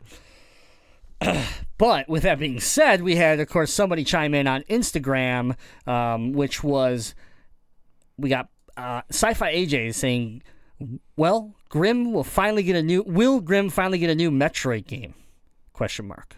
[1.77, 5.55] but with that being said, we had of course somebody chime in on Instagram,
[5.87, 7.15] um, which was
[8.17, 10.43] we got uh, Sci-Fi AJ saying,
[11.15, 13.03] "Well, Grim will finally get a new.
[13.03, 15.13] Will Grim finally get a new Metroid game?"
[15.73, 16.35] Question mark.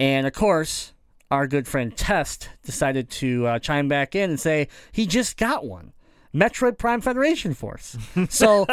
[0.00, 0.92] And of course,
[1.30, 5.64] our good friend Test decided to uh, chime back in and say he just got
[5.64, 5.92] one.
[6.34, 7.96] Metroid Prime Federation Force.
[8.28, 8.66] So,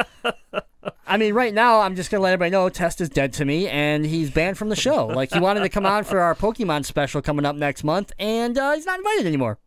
[1.08, 3.46] I mean, right now, I'm just going to let everybody know Test is dead to
[3.46, 5.08] me and he's banned from the show.
[5.08, 8.58] Like, he wanted to come on for our Pokemon special coming up next month and
[8.58, 9.58] uh, he's not invited anymore.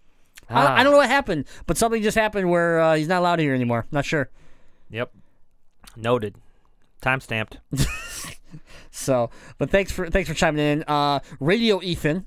[0.51, 3.39] I, I don't know what happened, but something just happened where uh, he's not allowed
[3.39, 3.87] here anymore.
[3.91, 4.31] Not sure.
[4.91, 5.13] Yep.
[5.97, 6.37] Noted.
[7.01, 7.59] Time stamped.
[8.99, 10.83] So, but thanks for thanks for chiming in.
[10.83, 12.27] Uh, Radio Ethan,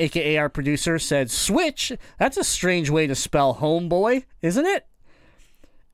[0.00, 1.92] aka our producer, said Switch.
[2.18, 4.86] That's a strange way to spell homeboy, isn't it?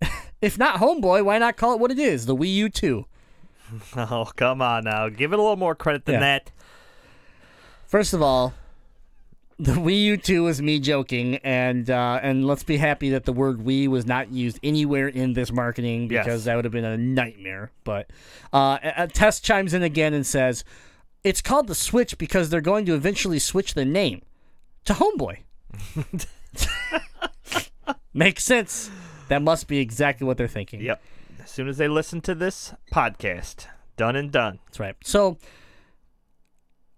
[0.41, 2.27] if not homeboy, why not call it what it is?
[2.27, 3.07] The Wii U two.
[3.97, 5.09] oh, come on now.
[5.09, 6.21] Give it a little more credit than Yeah.
[6.21, 6.53] that.
[7.87, 8.53] First of all,
[9.59, 13.33] the Wii U two was me joking, and uh, and let's be happy that the
[13.33, 16.25] word Wii was not used anywhere in this marketing Yes.
[16.25, 17.71] because that would have been a nightmare.
[17.85, 18.11] But
[18.53, 20.63] uh, Test chimes in again and says
[21.25, 24.23] it's called the Switch because they're going to eventually switch the name
[24.85, 25.39] to Homeboy.
[28.15, 28.91] Makes sense.
[29.29, 30.81] That must be exactly what they're thinking.
[30.81, 31.03] Yep.
[31.43, 34.61] As soon as they listen to this podcast, done and done.
[34.67, 34.97] That's right.
[35.05, 35.39] So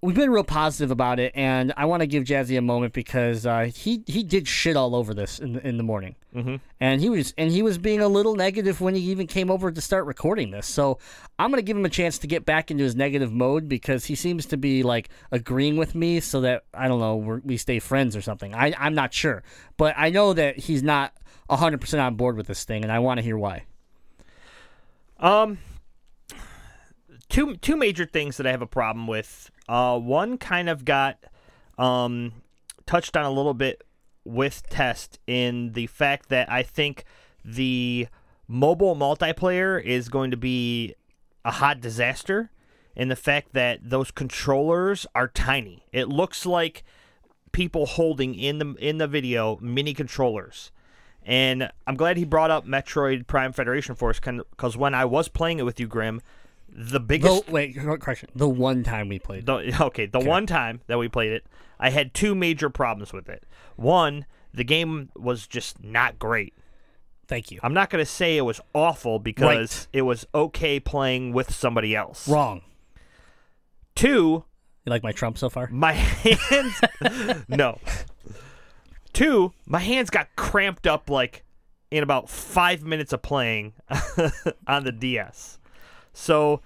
[0.01, 3.47] we've been real positive about it, and I want to give Jazzy a moment because
[3.47, 6.57] uh, he he did shit all over this in the, in the morning, mm-hmm.
[6.81, 9.71] and he was and he was being a little negative when he even came over
[9.71, 10.67] to start recording this.
[10.67, 10.99] So
[11.39, 14.15] I'm gonna give him a chance to get back into his negative mode because he
[14.15, 17.79] seems to be like agreeing with me, so that I don't know we're, we stay
[17.79, 18.55] friends or something.
[18.55, 19.43] I I'm not sure,
[19.77, 21.13] but I know that he's not
[21.47, 23.65] 100 percent on board with this thing, and I want to hear why.
[25.19, 25.59] Um,
[27.29, 29.51] two two major things that I have a problem with.
[29.69, 31.19] Uh, one kind of got
[31.77, 32.33] um
[32.87, 33.85] touched on a little bit
[34.25, 37.05] with test in the fact that I think
[37.45, 38.09] the
[38.47, 40.95] mobile multiplayer is going to be
[41.45, 42.51] a hot disaster
[42.97, 45.85] in the fact that those controllers are tiny.
[45.93, 46.83] It looks like
[47.53, 50.73] people holding in the in the video mini controllers.
[51.23, 55.59] And I'm glad he brought up Metroid Prime Federation Force because when I was playing
[55.59, 56.23] it with you, Grim,
[56.69, 58.29] the The, biggest wait, correction.
[58.35, 59.47] The one time we played.
[59.47, 61.47] the, okay, the one time that we played it,
[61.81, 63.45] I had two major problems with it.
[63.77, 66.55] One, the game was just not great.
[67.27, 67.61] Thank you.
[67.63, 69.87] I'm not going to say it was awful because Right.
[69.93, 72.27] it was okay playing with somebody else.
[72.29, 72.63] Wrong.
[73.95, 74.45] Two,
[74.87, 75.69] You like my Trump so far?
[75.71, 76.81] my hands
[77.49, 77.79] no.
[79.13, 81.45] Two, my hands got cramped up like
[81.91, 83.73] in about five minutes of playing
[84.67, 85.58] on the DS.
[86.19, 86.61] So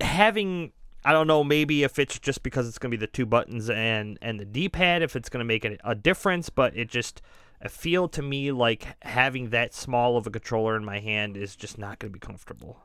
[0.00, 0.72] having
[1.04, 4.18] I don't know maybe if it's just because it's gonna be the two buttons and
[4.20, 7.22] and the D pad if it's gonna make a, a difference, but it just
[7.62, 11.54] I feel to me like having that small of a controller in my hand is
[11.54, 12.80] just not gonna be comfortable.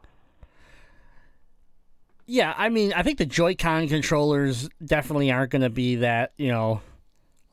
[2.28, 6.48] Yeah, I mean, I think the Joy-Con controllers definitely aren't going to be that, you
[6.48, 6.80] know,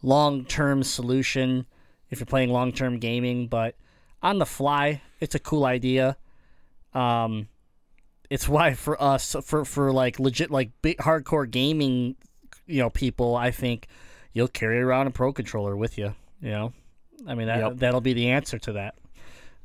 [0.00, 1.66] long-term solution
[2.08, 3.74] if you're playing long-term gaming, but
[4.22, 6.16] on the fly, it's a cool idea.
[6.94, 7.48] Um
[8.30, 12.14] it's why for us for for like legit like big hardcore gaming,
[12.66, 13.88] you know, people, I think
[14.32, 16.72] you'll carry around a pro controller with you, you know.
[17.26, 17.72] I mean, that Yep.
[17.78, 18.94] that'll be the answer to that.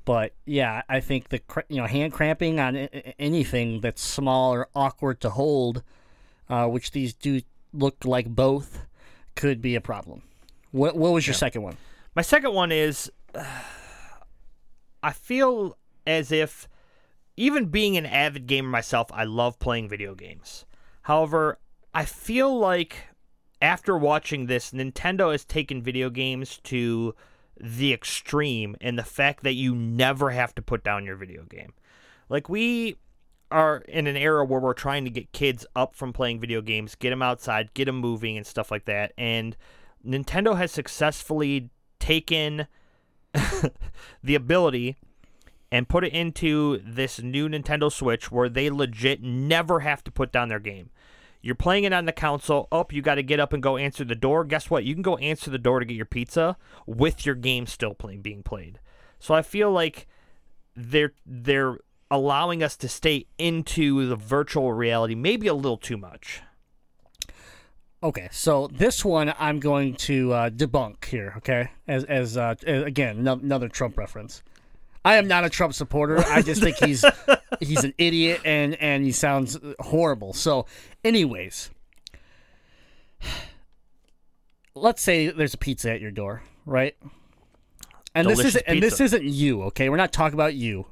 [0.04, 4.68] But yeah, I think the cr- you know hand cramping on anything that's small or
[4.76, 5.84] awkward to hold,
[6.50, 7.42] uh, which these do
[7.74, 8.86] look like both,
[9.36, 10.22] could be a problem.
[10.72, 11.78] What what was your second one?
[12.16, 13.12] My second one is
[15.04, 16.68] I feel as if
[17.38, 20.66] even being an avid gamer myself, I love playing video games.
[21.04, 21.60] However,
[21.94, 23.08] I feel like
[23.62, 27.16] after watching this, Nintendo has taken video games to
[27.60, 31.74] the extreme in the fact that you never have to put down your video game.
[32.30, 32.98] Like we
[33.52, 36.96] are in an era where we're trying to get kids up from playing video games,
[36.96, 39.14] get them outside, get them moving and stuff like that.
[39.18, 39.56] And
[40.06, 42.68] Nintendo has successfully taken
[44.24, 44.98] the ability
[45.76, 50.32] and put it into this new Nintendo Switch where they legit never have to put
[50.32, 50.90] down their game.
[51.42, 52.70] You're playing it on the console.
[52.72, 54.46] Up, you got to get up and go answer the door.
[54.46, 54.86] Guess what?
[54.86, 56.56] You can go answer the door to get your pizza
[56.86, 58.80] with your game still playing being played.
[59.20, 60.08] So I feel like
[60.78, 66.42] they're they're allowing us to stay into the virtual reality maybe a little too much.
[68.02, 71.34] Okay, so this one I'm going to uh, debunk here.
[71.40, 74.42] Okay, as as uh, uh, again ano- another Trump reference.
[75.06, 76.18] I am not a Trump supporter.
[76.18, 77.06] I just think he's
[77.60, 80.34] he's an idiot and and he sounds horrible.
[80.34, 80.66] So,
[81.04, 81.70] anyways,
[84.74, 86.96] let's say there's a pizza at your door, right?
[88.16, 89.62] And this isn't and this isn't you.
[89.64, 90.88] Okay, we're not talking about you.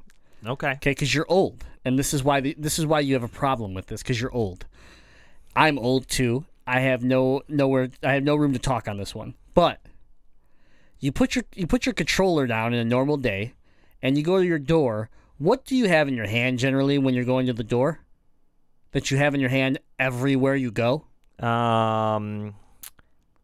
[0.46, 0.72] Okay.
[0.72, 3.28] Okay, because you're old, and this is why the, this is why you have a
[3.28, 4.66] problem with this because you're old.
[5.56, 6.44] I'm old too.
[6.66, 7.90] I have no nowhere.
[8.02, 9.34] I have no room to talk on this one.
[9.54, 9.80] But
[11.00, 13.54] you put your you put your controller down in a normal day,
[14.04, 15.08] and you go to your door.
[15.38, 18.00] What do you have in your hand generally when you're going to the door?
[18.92, 21.06] That you have in your hand everywhere you go.
[21.40, 22.54] Um,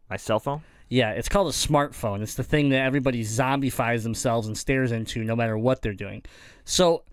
[0.09, 0.61] my cell phone.
[0.87, 2.21] Yeah, it's called a smartphone.
[2.21, 6.23] It's the thing that everybody zombifies themselves and stares into, no matter what they're doing.
[6.63, 7.03] So,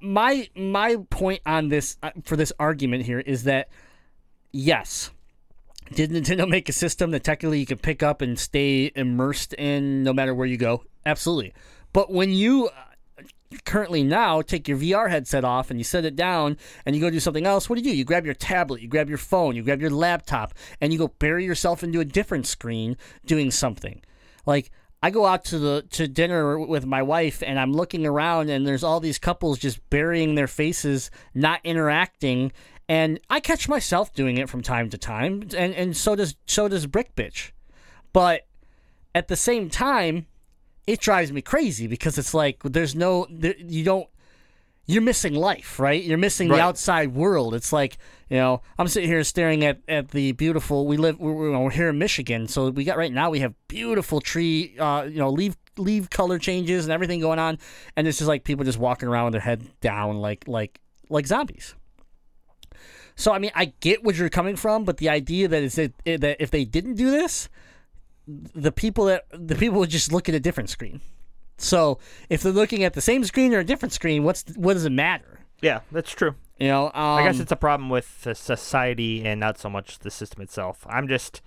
[0.00, 3.68] my my point on this uh, for this argument here is that
[4.52, 5.10] yes,
[5.92, 10.02] did Nintendo make a system that technically you can pick up and stay immersed in
[10.02, 10.84] no matter where you go?
[11.04, 11.52] Absolutely.
[11.96, 13.22] But when you uh,
[13.64, 17.08] currently now take your VR headset off and you set it down and you go
[17.08, 17.96] do something else, what do you do?
[17.96, 21.08] You grab your tablet, you grab your phone, you grab your laptop, and you go
[21.08, 24.02] bury yourself into a different screen doing something.
[24.44, 24.70] Like
[25.02, 28.66] I go out to the to dinner with my wife and I'm looking around and
[28.66, 32.52] there's all these couples just burying their faces, not interacting,
[32.90, 36.68] and I catch myself doing it from time to time, and and so does so
[36.68, 37.52] does Brick Bitch.
[38.12, 38.42] But
[39.14, 40.26] at the same time,
[40.86, 44.08] it drives me crazy because it's like there's no there, you don't
[44.88, 46.00] you're missing life, right?
[46.04, 46.58] You're missing Right.
[46.58, 47.54] the outside world.
[47.54, 47.98] It's like
[48.30, 50.86] you know I'm sitting here staring at, at the beautiful.
[50.86, 54.20] We live we're, we're here in Michigan, so we got right now we have beautiful
[54.20, 57.58] tree, uh, you know, leaf leaf color changes and everything going on,
[57.96, 60.80] and it's just like people just walking around with their head down like like
[61.10, 61.74] like zombies.
[63.16, 65.92] So I mean, I get where you're coming from, but the idea that is that,
[66.04, 67.48] that if they didn't do this,
[68.26, 71.00] the people that the people would just look at a different screen.
[71.58, 71.98] So
[72.28, 74.92] if they're looking at the same screen or a different screen, what's what does it
[74.92, 75.40] matter?
[75.62, 76.34] Yeah, that's true.
[76.58, 79.98] You know, um, I guess it's a problem with the society and not so much
[79.98, 80.86] the system itself.
[80.88, 81.42] I'm just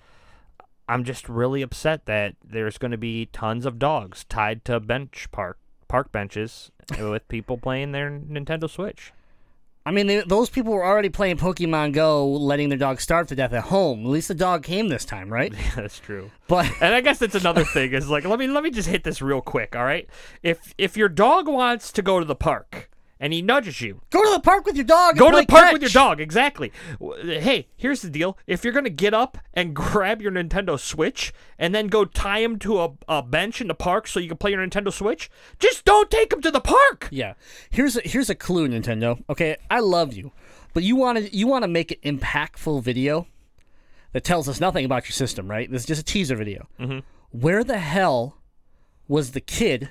[0.87, 5.27] I'm just really upset that there's going to be tons of dogs tied to bench
[5.31, 9.11] park park benches with people playing their Nintendo Switch.
[9.85, 13.35] I mean, they, those people were already playing Pokemon Go, letting their dog starve to
[13.35, 14.01] death at home.
[14.01, 15.53] At least the dog came this time, right?
[15.59, 16.31] Yeah, that's true.
[16.47, 19.03] But And I guess that's another thing is like let me let me just hit
[19.03, 20.07] this real quick, all right?
[20.43, 24.23] If if your dog wants to go to the park and he nudges you, go
[24.23, 25.11] to the park with your dog.
[25.11, 26.71] and Go to play the park with your dog, exactly.
[27.21, 28.37] Hey, here's the deal.
[28.47, 32.39] If you're going to get up and grab your Nintendo Switch and then go tie
[32.39, 35.29] him to a, a bench in the park so you can play your Nintendo Switch,
[35.59, 37.09] just don't take him to the park.
[37.11, 37.33] Yeah.
[37.69, 39.21] Here's a, here's a clue, Nintendo.
[39.29, 40.31] Okay, I love you,
[40.73, 43.27] but you want to you want to make an impactful video
[44.13, 45.69] that tells us nothing about your system, right?
[45.69, 46.67] This is just a teaser video.
[46.79, 46.99] Mm-hmm.
[47.31, 48.37] Where the hell
[49.07, 49.89] was the kid?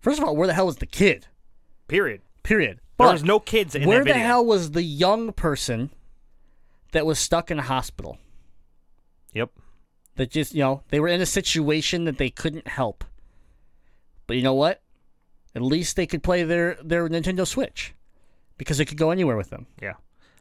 [0.00, 1.26] First of all, where the hell was the kid?
[1.86, 2.22] Period.
[2.42, 2.80] Period.
[2.98, 3.88] There was no kids in there.
[3.88, 5.90] where the hell was the young person
[6.92, 8.18] that was stuck in a hospital?
[9.32, 9.50] Yep.
[10.16, 13.04] That just you know they were in a situation that they couldn't help.
[14.26, 14.82] But you know what?
[15.54, 17.94] At least they could play their their Nintendo Switch
[18.58, 19.66] because it could go anywhere with them.
[19.80, 19.94] Yeah.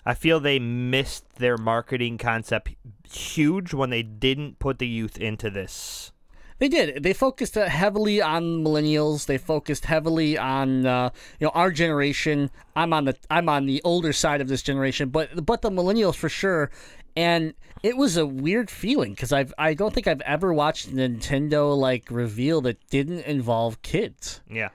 [0.05, 2.69] I feel they missed their marketing concept
[3.09, 6.11] huge when they didn't put the youth into this.
[6.59, 7.03] They did.
[7.03, 9.25] They focused uh, heavily on millennials.
[9.25, 12.51] They focused heavily on uh, you know our generation.
[12.75, 16.15] I'm on the I'm on the older side of this generation, but but the millennials
[16.15, 16.69] for sure.
[17.15, 21.75] And it was a weird feeling because I've I don't think I've ever watched Nintendo
[21.77, 24.41] like reveal that didn't involve kids.
[24.49, 24.69] Yeah.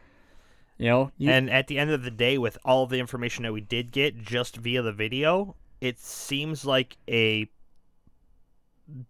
[0.78, 3.52] You know, you, And at the end of the day, with all the information that
[3.52, 7.48] we did get just via the video, it seems like a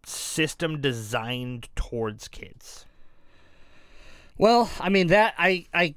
[0.04, 2.86] system designed towards kids.
[4.38, 5.94] Well, I mean that I I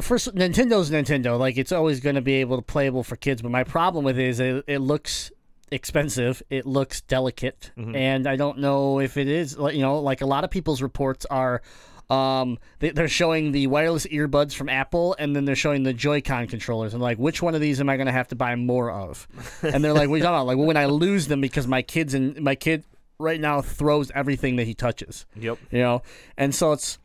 [0.00, 1.38] first Nintendo's Nintendo.
[1.38, 3.42] Like it's always going to be able to playable for kids.
[3.42, 5.32] But my problem with it is it, it looks
[5.70, 6.42] expensive.
[6.50, 9.58] It looks delicate, and I don't know if it is.
[9.58, 11.62] like, You know, like a lot of people's reports are.
[12.10, 16.46] Um, they, they're showing the wireless earbuds from Apple, and then they're showing the Joy-Con
[16.46, 18.90] controllers, and like, which one of these am I going to have to buy more
[18.90, 19.26] of?
[19.62, 21.66] And they're like, "What are you talking about?" Like, well, when I lose them because
[21.66, 22.84] my kids and my kid
[23.22, 25.58] right now throws everything that he touches Yep.
[25.70, 26.02] you know
[26.36, 26.98] and so it's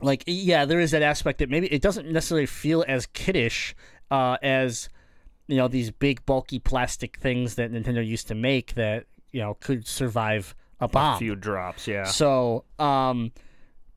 [0.00, 3.74] like yeah there is that aspect that maybe it doesn't necessarily feel as kiddish
[4.10, 4.88] uh, as
[5.46, 9.54] you know these big bulky plastic things that nintendo used to make that you know
[9.54, 12.04] could survive a bomb A few drops, yeah.
[12.04, 13.32] so um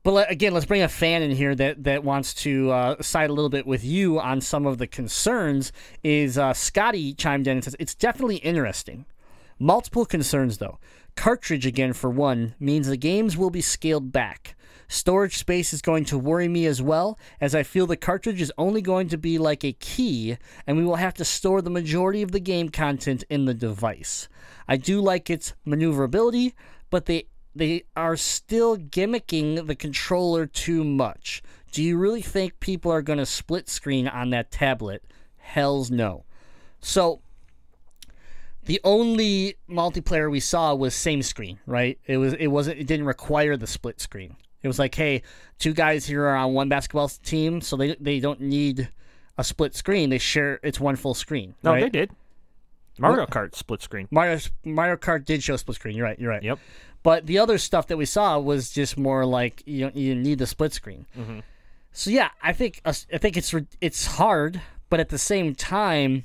[0.02, 3.30] but let, again let's bring a fan in here that that wants to uh, side
[3.30, 5.70] a little bit with you on some of the concerns
[6.02, 9.04] is uh, scotty chimed in and says it's definitely interesting
[9.58, 10.80] Multiple concerns though.
[11.16, 14.56] Cartridge again for one means the games will be scaled back.
[14.88, 18.52] Storage space is going to worry me as well, as I feel the cartridge is
[18.58, 20.36] only going to be like a key,
[20.66, 24.28] and we will have to store the majority of the game content in the device.
[24.68, 26.54] I do like its maneuverability,
[26.90, 31.42] but they they are still gimmicking the controller too much.
[31.70, 35.04] Do you really think people are going to split screen on that tablet?
[35.38, 36.24] Hell's no.
[36.80, 37.22] So
[38.64, 41.98] the only multiplayer we saw was same screen, right?
[42.06, 44.36] It was it wasn't it didn't require the split screen.
[44.62, 45.22] It was like, hey,
[45.58, 48.88] two guys here are on one basketball team, so they they don't need
[49.36, 50.10] a split screen.
[50.10, 51.54] They share it's one full screen.
[51.62, 51.82] No, right?
[51.82, 52.10] they did.
[52.98, 54.06] Mario Kart split screen.
[54.10, 55.96] Mario Mario Kart did show split screen.
[55.96, 56.18] You're right.
[56.18, 56.42] You're right.
[56.42, 56.58] Yep.
[57.02, 60.38] But the other stuff that we saw was just more like you don't, you need
[60.38, 61.06] the split screen.
[61.18, 61.40] Mm-hmm.
[61.92, 66.24] So yeah, I think I think it's it's hard, but at the same time,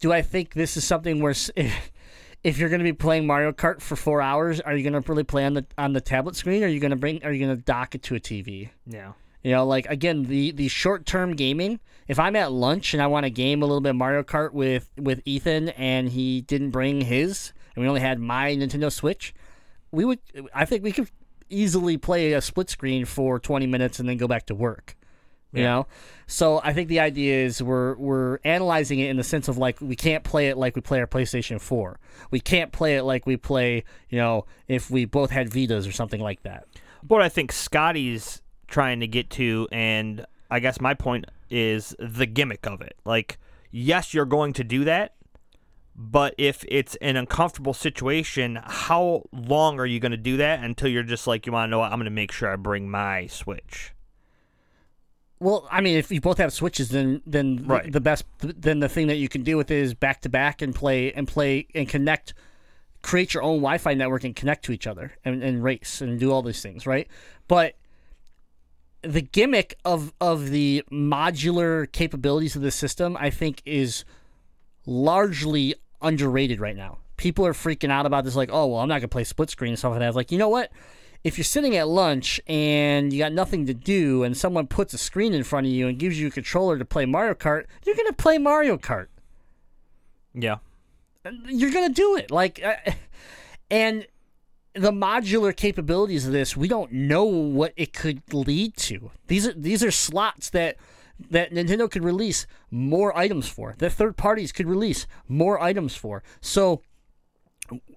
[0.00, 1.90] do I think this is something where if,
[2.44, 5.08] if you're going to be playing Mario Kart for four hours, are you going to
[5.10, 6.62] really play on the on the tablet screen?
[6.62, 7.24] Or are you going to bring?
[7.24, 8.70] Are you going to dock it to a TV?
[8.86, 9.12] Yeah.
[9.42, 11.80] You know, like again, the the short term gaming.
[12.08, 14.52] If I'm at lunch and I want to game a little bit of Mario Kart
[14.52, 19.34] with with Ethan, and he didn't bring his, and we only had my Nintendo Switch,
[19.90, 20.18] we would.
[20.54, 21.10] I think we could
[21.48, 24.96] easily play a split screen for 20 minutes and then go back to work.
[25.56, 25.68] You Yeah.
[25.70, 25.86] know,
[26.26, 29.80] so I think the idea is we're we're analyzing it in the sense of like
[29.80, 31.98] we can't play it like we play our PlayStation 4.
[32.30, 35.92] We can't play it like we play, you know, if we both had Vitas or
[35.92, 36.66] something like that.
[37.02, 42.26] But I think Scotty's trying to get to, and I guess my point is the
[42.26, 42.96] gimmick of it.
[43.04, 43.38] Like,
[43.70, 45.14] yes, you're going to do that,
[45.94, 50.88] but if it's an uncomfortable situation, how long are you going to do that until
[50.88, 51.92] you're just like, you want to know what?
[51.92, 53.92] I'm going to make sure I bring my Switch.
[55.38, 57.92] Well, I mean, if you both have switches, then then the- Right.
[57.92, 60.62] the best then the thing that you can do with it is back to back
[60.62, 62.32] and play and play and connect,
[63.02, 66.32] create your own Wi-Fi network and connect to each other and, and race and do
[66.32, 67.06] all these things, right?
[67.48, 67.74] But
[69.02, 74.04] the gimmick of of the modular capabilities of the system, I think, is
[74.86, 76.98] largely underrated right now.
[77.16, 79.70] People are freaking out about this, like, oh well, I'm not gonna play split screen
[79.72, 80.08] and stuff like that.
[80.08, 80.70] It's like, you know what?
[81.26, 84.98] If you're sitting at lunch and you got nothing to do, and someone puts a
[84.98, 87.96] screen in front of you and gives you a controller to play Mario Kart, you're
[87.96, 89.08] gonna play Mario Kart.
[90.34, 90.58] Yeah.
[91.48, 92.30] You're gonna do it.
[92.30, 92.92] Like, uh,
[93.72, 94.06] and
[94.74, 99.10] the modular capabilities of this, we don't know what it could lead to.
[99.26, 100.76] These are these are slots that
[101.28, 103.74] that Nintendo could release more items for.
[103.78, 106.22] That third parties could release more items for.
[106.40, 106.82] So,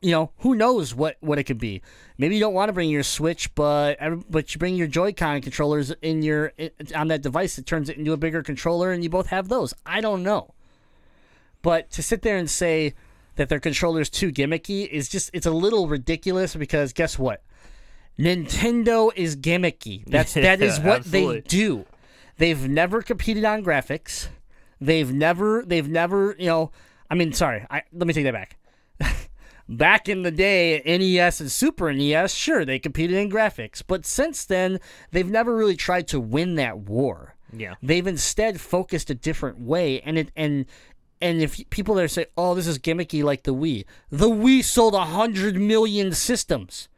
[0.01, 1.81] you know, who knows what what it could be?
[2.17, 3.97] Maybe you don't want to bring your Switch, but
[4.29, 6.53] but you bring your Joy-Con controllers in your
[6.95, 7.57] on that device.
[7.57, 9.73] It turns it into a bigger controller, and you both have those.
[9.85, 10.53] I don't know.
[11.61, 12.93] But to sit there and say
[13.35, 17.43] that their controller is too gimmicky is just it's a little ridiculous because guess what?
[18.17, 20.03] Nintendo is gimmicky.
[20.05, 21.35] That's that is what absolutely.
[21.35, 21.85] they do.
[22.37, 24.27] They've never competed on graphics.
[24.81, 26.71] They've never they've never, you know,
[27.09, 27.65] I mean, sorry.
[27.69, 28.57] I let me take that back.
[29.69, 34.43] Back in the day, NES and Super NES, sure, they competed in graphics, but since
[34.43, 34.79] then,
[35.11, 37.35] they've never really tried to win that war.
[37.55, 37.75] Yeah.
[37.79, 40.65] They've instead focused a different way, and it and
[41.21, 44.95] and if people there say, "Oh, this is gimmicky like the Wii," the Wii sold
[44.95, 46.89] a hundred million systems.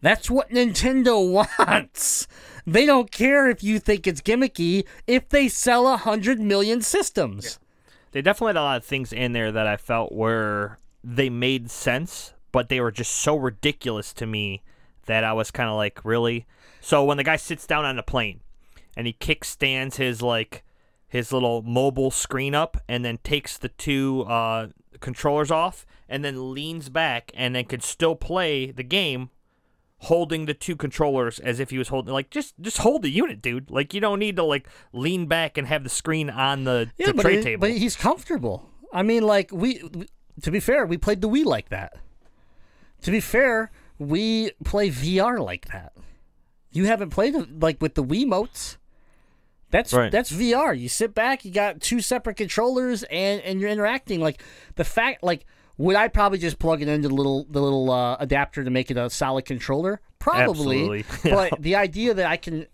[0.00, 2.26] That's what Nintendo wants.
[2.66, 7.60] They don't care if you think it's gimmicky if they sell a hundred million systems.
[8.10, 11.70] They definitely had a lot of things in there that I felt were they made
[11.70, 14.62] sense, but they were just so ridiculous to me
[15.06, 16.46] that I was kind of like, really.
[16.80, 18.40] So when the guy sits down on the plane
[18.96, 20.62] and he kickstands his like
[21.08, 24.68] his little mobile screen up and then takes the two uh,
[25.00, 29.30] controllers off and then leans back and then could still play the game
[29.98, 33.40] holding the two controllers as if he was holding like just just hold the unit
[33.40, 36.90] dude like you don't need to like lean back and have the screen on the,
[36.98, 38.68] Yeah, the tray he- table but he's comfortable.
[38.92, 40.08] I mean, like we, we-
[40.42, 41.96] to be fair, we played the Wii like that.
[43.02, 45.92] To be fair, we play VR like that.
[46.72, 48.76] You haven't played it like with the Wiimotes.
[49.70, 50.10] That's Right.
[50.10, 50.78] that's VR.
[50.78, 54.20] You sit back, you got two separate controllers, and and you're interacting.
[54.20, 54.42] Like
[54.76, 58.16] the fact, like would I probably just plug it into the little the little uh,
[58.20, 60.00] adapter to make it a solid controller?
[60.18, 61.00] Probably.
[61.00, 61.04] Absolutely.
[61.30, 62.66] but the idea that I can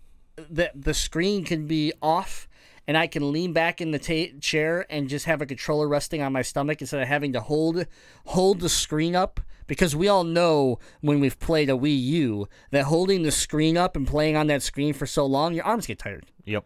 [0.49, 2.47] that the screen can be off
[2.87, 6.21] and I can lean back in the ta- chair and just have a controller resting
[6.21, 7.85] on my stomach instead of having to hold
[8.25, 12.85] hold the screen up because we all know when we've played a Wii U that
[12.85, 15.99] holding the screen up and playing on that screen for so long your arms get
[15.99, 16.25] tired.
[16.45, 16.65] Yep.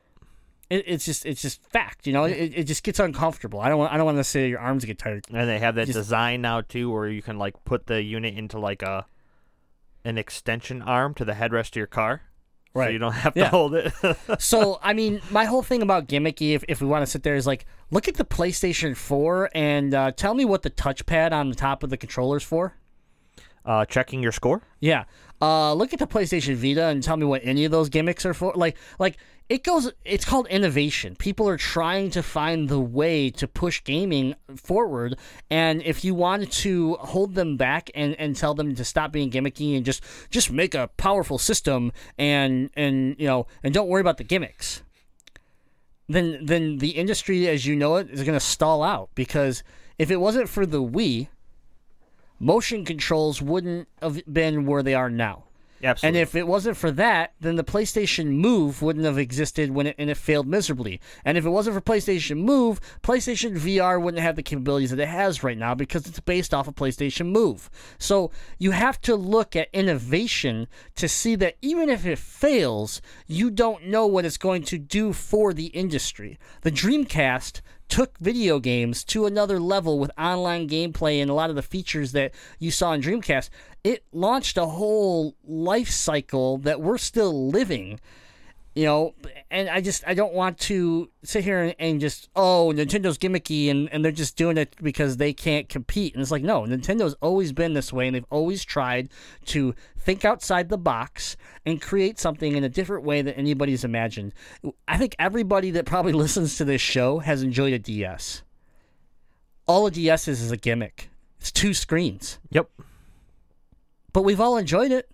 [0.69, 2.07] it, it's just it's just fact.
[2.07, 3.59] You know, it, it just gets uncomfortable.
[3.59, 5.25] I don't want I don't want to say your arms get tired.
[5.31, 8.35] And they have that Just- design now too, where you can like put the unit
[8.35, 9.05] into like a
[10.03, 12.21] an extension arm to the headrest of your car,
[12.75, 12.91] so Right.
[12.93, 13.49] you don't have to Yeah.
[13.49, 13.91] hold it.
[14.39, 17.35] so I mean, my whole thing about gimmicky, if, if we want to sit there,
[17.35, 21.49] is like look at the PlayStation 4 and uh, tell me what the touchpad on
[21.49, 22.75] the top of the controller's for.
[23.65, 24.61] uh, checking your score.
[24.79, 25.05] Yeah.
[25.41, 28.33] Uh, look at the PlayStation Vita and tell me what any of those gimmicks are
[28.33, 28.53] for.
[28.55, 29.17] Like, like
[29.47, 29.91] it goes.
[30.03, 31.15] It's called innovation.
[31.15, 35.17] People are trying to find the way to push gaming forward.
[35.51, 39.29] And if you wanted to hold them back and, and tell them to stop being
[39.29, 44.01] gimmicky and just just make a powerful system and and you know and don't worry
[44.01, 44.81] about the gimmicks,
[46.09, 49.63] then then the industry as you know it is going to stall out because
[49.99, 51.27] if it wasn't for the Wii
[52.39, 55.44] motion controls wouldn't have been where they are now.
[56.03, 59.95] And if it wasn't for that, then the PlayStation Move wouldn't have existed when it
[59.97, 60.99] and it failed miserably.
[61.23, 65.07] And if it wasn't for PlayStation Move, PlayStation VR wouldn't have the capabilities that it
[65.07, 67.69] has right now because it's based off of PlayStation Move.
[67.97, 73.49] So you have to look at innovation to see that even if it fails, you
[73.49, 76.37] don't know what it's going to do for the industry.
[76.61, 81.55] The Dreamcast took video games to another level with online gameplay and a lot of
[81.55, 83.49] the features that you saw in Dreamcast.
[83.83, 87.99] It launched a whole life cycle that we're still living.
[88.75, 89.13] You know,
[89.49, 93.71] and I just I don't want to sit here and, and just oh Nintendo's gimmicky
[93.71, 96.13] and, and they're just doing it because they can't compete.
[96.13, 99.09] And it's like no, Nintendo's always been this way and they've always tried
[99.45, 104.33] to think outside the box and create something in a different way than anybody's imagined.
[104.87, 108.43] I think everybody that probably listens to this show has enjoyed a DS.
[109.67, 111.09] All a DS is is a gimmick.
[111.39, 112.39] It's two screens.
[112.49, 112.69] yep.
[114.11, 115.09] But we've all enjoyed it.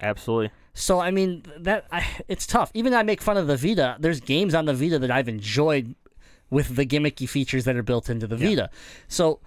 [0.00, 0.50] Absolutely.
[0.78, 2.70] So I mean that I, it's tough.
[2.74, 3.96] Even I make fun of the Vita.
[3.98, 5.94] There's games on the Vita that I've enjoyed
[6.50, 8.68] with the gimmicky features that are built into the Vita.
[9.08, 9.40] So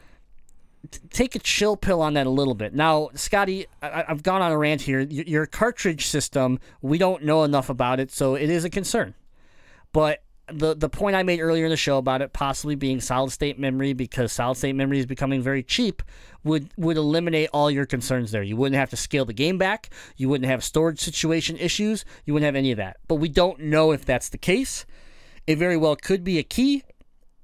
[0.90, 2.74] t- take a chill pill on that a little bit.
[2.74, 5.02] Now, Scotty, I- I've gone on a rant here.
[5.02, 9.14] Y- Your cartridge system, we don't know enough about it, so it is a concern.
[9.94, 13.32] But the the point I made earlier in the show about it possibly being solid
[13.32, 16.02] state memory because solid state memory is becoming very cheap
[16.44, 18.44] would would eliminate all your concerns there.
[18.44, 19.90] You wouldn't have to scale the game back.
[20.18, 22.06] You wouldn't have storage situation issues.
[22.26, 22.98] You wouldn't have any of that.
[23.08, 24.86] But we don't know if that's the case.
[25.48, 26.84] It very well could be a key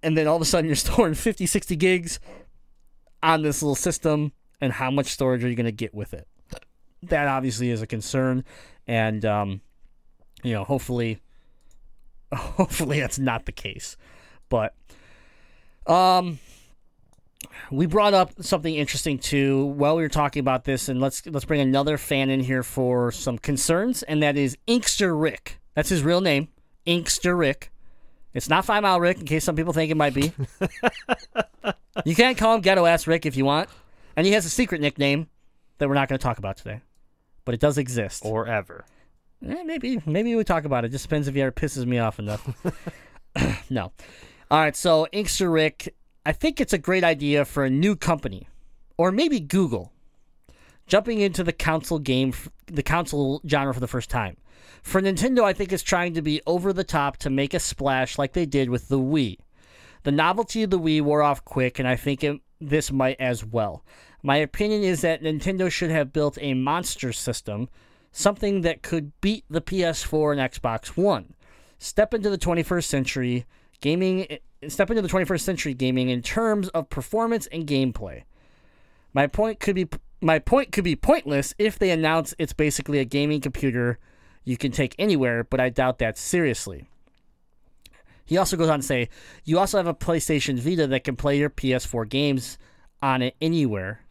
[0.03, 2.19] and then all of a sudden you're storing 50 60 gigs
[3.23, 4.31] on this little system
[4.61, 6.27] and how much storage are you going to get with it?
[7.03, 8.43] That obviously is a concern
[8.87, 9.61] and um
[10.43, 11.19] you know, hopefully
[12.33, 13.97] hopefully that's not the case.
[14.49, 14.73] But
[15.87, 16.39] um
[17.71, 21.45] we brought up something interesting too while we were talking about this and let's let's
[21.45, 25.59] bring another fan in here for some concerns and that is Inkster Rick.
[25.73, 26.47] That's his real name,
[26.85, 27.71] Inkster Rick.
[28.33, 30.33] It's not Five Mile Rick in case some people think it might be.
[32.05, 33.69] you can't call him Ghetto Ass Rick if you want.
[34.17, 35.27] And he has a secret nickname
[35.77, 36.81] that we're not going to talk about today.
[37.45, 38.23] But it does exist.
[38.25, 38.85] Or ever.
[39.47, 40.89] Eh, maybe maybe we talk about it.
[40.89, 42.47] Just depends if he ever pisses me off enough.
[43.69, 43.91] no.
[44.51, 48.47] All right, so Inkster Rick, I think it's a great idea for a new company,
[48.97, 49.91] or maybe Google,
[50.87, 52.33] jumping into the console game,
[52.67, 54.37] the console genre for the first time.
[54.83, 58.19] For Nintendo, I think it's trying to be over the top to make a splash
[58.19, 59.37] like they did with the Wii.
[60.03, 63.43] The novelty of the Wii wore off quick, and I think it, this might as
[63.43, 63.83] well.
[64.21, 67.67] My opinion is that Nintendo should have built a monster system,
[68.15, 71.33] something that could beat the PS4 and Xbox One.
[71.77, 73.45] Step into the 21st century
[73.81, 74.25] gaming.
[74.69, 78.23] Step into the 21st century gaming in terms of performance and gameplay.
[79.13, 79.87] My point could be
[80.21, 83.99] my point could be pointless if they announce it's basically a gaming computer
[84.45, 86.87] you can take anywhere, but I doubt that seriously.
[88.23, 89.09] He also goes on to say,
[89.43, 92.57] you also have a PlayStation Vita that can play your PS4 games
[93.01, 94.01] on it anywhere.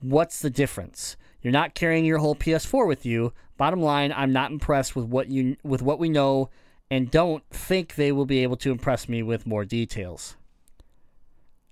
[0.00, 1.16] What's the difference?
[1.42, 3.32] You're not carrying your whole PS4 with you.
[3.56, 6.50] Bottom line, I'm not impressed with what you with what we know
[6.90, 10.36] and don't think they will be able to impress me with more details.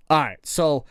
[0.08, 0.84] All right, so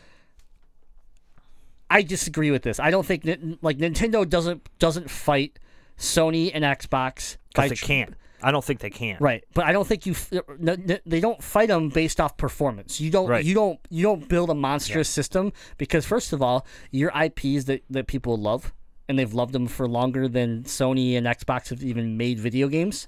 [1.90, 2.80] I disagree with this.
[2.80, 3.26] I don't think
[3.62, 5.60] like Nintendo doesn't doesn't fight
[5.98, 8.14] Sony and Xbox Because they tr- can't.
[8.42, 9.18] I don't think they can.
[9.20, 10.12] Right, but I don't think you.
[10.14, 13.02] f- n- n- They don't fight them based off performance.
[13.02, 13.28] You don't.
[13.28, 13.44] Right.
[13.44, 13.80] You don't.
[13.90, 18.38] You don't build a monstrous system because first of all, your IPs that that people
[18.38, 18.74] love
[19.10, 23.08] and they've loved them for longer than Sony and Xbox have even made video games.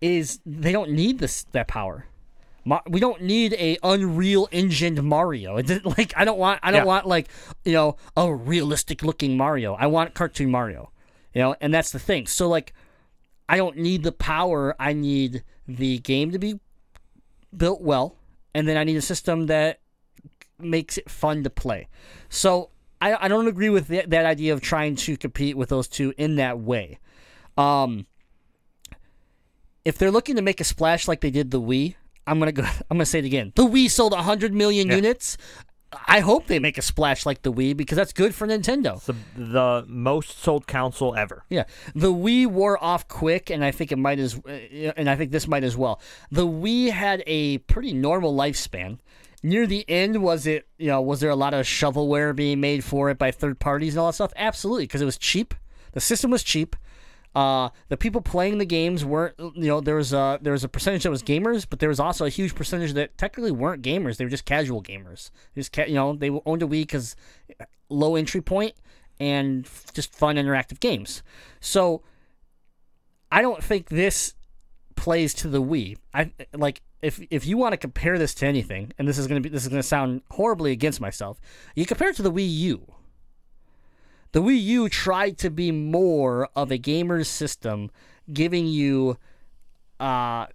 [0.00, 2.06] Is they don't need this that power.
[2.88, 5.56] We don't need a Unreal Engined Mario.
[5.84, 6.60] Like I don't want.
[6.62, 6.84] I don't Yeah.
[6.84, 7.28] want like
[7.64, 9.74] you know a realistic looking Mario.
[9.74, 10.90] I want cartoon Mario.
[11.34, 12.26] You know, and that's the thing.
[12.26, 12.72] So like
[13.48, 14.74] I don't need the power.
[14.78, 16.58] I need the game to be
[17.56, 18.16] built well,
[18.54, 19.80] and then I need a system that
[20.58, 21.88] makes it fun to play.
[22.28, 22.70] So
[23.00, 26.14] I, I don't agree with that, that idea of trying to compete with those two
[26.16, 26.98] in that way.
[27.56, 28.06] Um,
[29.84, 31.94] if they're looking to make a splash like they did the Wii,
[32.26, 32.62] I'm gonna go.
[32.90, 33.52] I'm gonna say it again.
[33.54, 35.36] The Wii sold 100 million units.
[36.06, 38.96] I hope they make a splash like the Wii because that's good for Nintendo.
[38.96, 41.44] It's the, the most sold console ever.
[41.48, 44.50] Yeah, the Wii wore off quick, and I think it might as, uh,
[44.96, 46.00] and I think this might as well.
[46.30, 48.98] The Wii had a pretty normal lifespan.
[49.42, 52.82] Near the end, was it you know was there a lot of shovelware being made
[52.84, 54.32] for it by third parties and all that stuff?
[54.36, 55.54] Absolutely, because it was cheap.
[55.92, 56.74] The system was cheap.
[57.36, 60.68] Uh, the people playing the games weren't you know there was a there was a
[60.70, 64.16] percentage that was gamers, but there was also a huge percentage that technically weren't gamers.
[64.16, 65.30] They were just casual gamers.
[65.54, 67.14] Just ca- you know they owned a Wii because
[67.90, 68.72] low entry point
[69.20, 71.22] and just fun interactive games.
[71.60, 72.00] So
[73.30, 74.32] I don't think this
[74.94, 75.98] plays to the Wii.
[76.14, 79.42] I like if if you want to compare this to anything, and this is gonna
[79.42, 81.38] be this is gonna sound horribly against myself.
[81.74, 82.94] You compare it to the Wii U.
[84.32, 87.90] The Wii U tried to be more of a gamer's system,
[88.32, 89.16] giving you
[89.98, 90.46] uh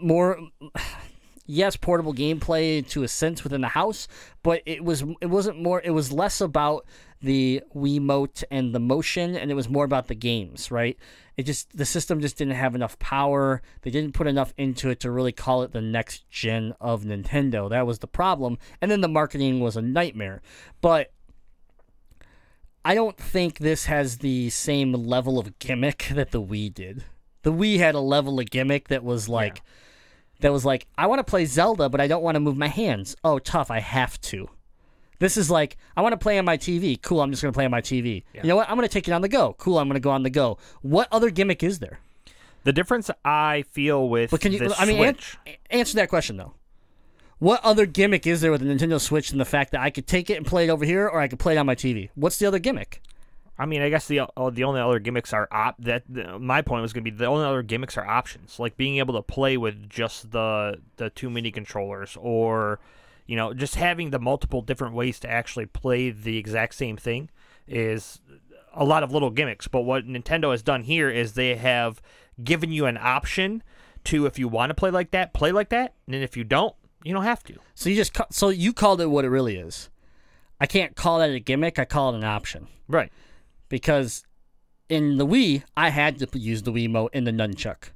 [0.00, 0.40] more
[1.46, 4.08] yes portable gameplay to a sense within the house
[4.42, 6.84] but it was it wasn't more it was less about
[7.22, 10.96] the Wiimote and the motion and it was more about the games right?
[11.36, 13.62] It just the system just didn't have enough power.
[13.82, 17.68] They didn't put enough into it to really call it the next gen of Nintendo.
[17.68, 18.58] That was the problem.
[18.80, 20.42] And then the marketing was a nightmare.
[20.80, 21.12] But
[22.84, 27.04] I don't think this has the same level of gimmick that the Wii did.
[27.42, 29.62] The Wii had a level of gimmick that was like
[30.40, 32.68] that was like I want to play Zelda but I don't want to move my
[32.68, 33.16] hands.
[33.22, 34.48] Oh, tough, I have to.
[35.18, 37.00] This is like I want to play on my TV.
[37.00, 38.24] Cool, I'm just going to play on my TV.
[38.34, 38.68] You know what?
[38.70, 39.54] I'm going to take it on the go.
[39.58, 40.58] Cool, I'm going to go on the go.
[40.80, 42.00] What other gimmick is there?
[42.64, 45.16] The difference I feel with But can you the I mean an-
[45.70, 46.54] answer that question though.
[47.40, 50.06] What other gimmick is there with the Nintendo Switch than the fact that I could
[50.06, 52.10] take it and play it over here or I could play it on my TV?
[52.14, 53.00] What's the other gimmick?
[53.58, 55.76] I mean, I guess the uh, the only other gimmicks are op.
[55.78, 56.04] That
[56.38, 59.14] my point was going to be the only other gimmicks are options, like being able
[59.14, 62.78] to play with just the the two mini controllers, or
[63.26, 67.30] you know, just having the multiple different ways to actually play the exact same thing
[67.66, 68.20] is
[68.74, 69.66] a lot of little gimmicks.
[69.66, 72.02] But what Nintendo has done here is they have
[72.42, 73.62] given you an option
[74.04, 76.44] to, if you want to play like that, play like that, and then if you
[76.44, 76.74] don't,
[77.04, 77.54] you don't have to.
[77.74, 79.90] So you just ca- so you called it what it really is.
[80.60, 81.78] I can't call that a gimmick.
[81.78, 83.10] I call it an option Right.
[83.68, 84.24] because
[84.88, 87.90] in the Wii I had to use the Wii Wiimote in the nunchuck.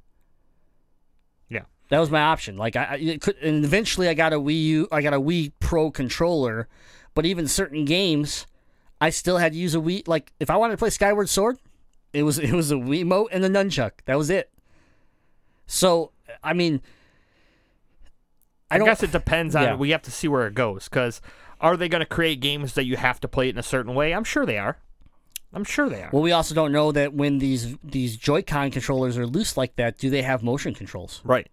[1.49, 1.63] Yeah.
[1.89, 2.57] That was my option.
[2.57, 5.19] Like I, I it could, and eventually I got a Wii U, I got a
[5.21, 6.67] Wii Pro controller,
[7.13, 8.47] but even certain games,
[8.99, 10.07] I still had to use a Wii.
[10.07, 11.59] Like if I wanted to play Skyward Sword,
[12.13, 13.91] it was it was a Wiimote and a nunchuck.
[14.05, 14.49] That was it.
[15.67, 16.11] So
[16.43, 16.81] I mean,
[18.81, 19.63] I I, guess it depends on.
[19.63, 19.75] Yeah.
[19.75, 21.21] We have to see where it goes because
[21.61, 23.95] are they going to create games that you have to play it in a certain
[23.95, 24.13] way?
[24.13, 24.77] I'm sure they are.
[25.53, 26.09] I'm sure they are.
[26.11, 29.97] Well, we also don't know that when these these Joy-Con controllers are loose like that,
[29.97, 31.21] do they have motion controls?
[31.23, 31.47] right.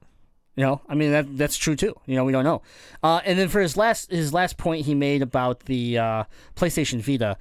[0.55, 1.99] You know, I mean that that's true too.
[2.05, 2.61] You know, we don't know.
[3.03, 6.25] Uh, and then for his last his last point he made about the uh,
[6.57, 7.39] PlayStation Vita.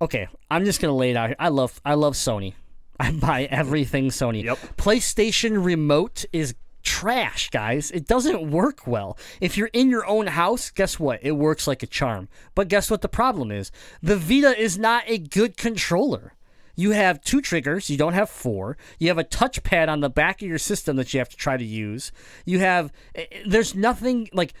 [0.00, 1.36] Okay, I'm just gonna lay it out here.
[1.38, 2.54] I love I love Sony.
[3.00, 4.44] I buy everything Sony.
[4.44, 4.58] Yep.
[4.78, 6.54] PlayStation Remote is
[6.84, 7.90] trash, guys.
[7.90, 9.18] It doesn't work well.
[9.40, 11.20] If you're in your own house, guess what?
[11.22, 12.28] It works like a charm.
[12.54, 13.72] But guess what the problem is?
[14.02, 16.34] The Vita is not a good controller.
[16.76, 18.76] You have two triggers, you don't have four.
[18.98, 21.56] You have a touchpad on the back of your system that you have to try
[21.56, 22.12] to use.
[22.44, 24.54] You have eh, eh, there's nothing like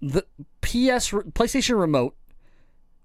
[0.00, 0.22] the
[0.62, 2.16] PS PlayStation Remote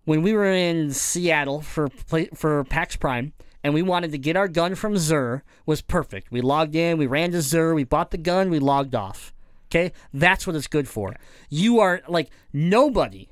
[0.05, 1.89] when we were in Seattle for
[2.33, 3.33] for PAX Prime
[3.67, 6.31] and we wanted to get our gun from Xur was perfect.
[6.31, 9.33] We logged in, we ran to Xur, we bought the gun, we logged off.
[9.67, 9.91] Okay?
[10.13, 11.17] That's what it's good for.
[11.49, 13.27] You are like nobody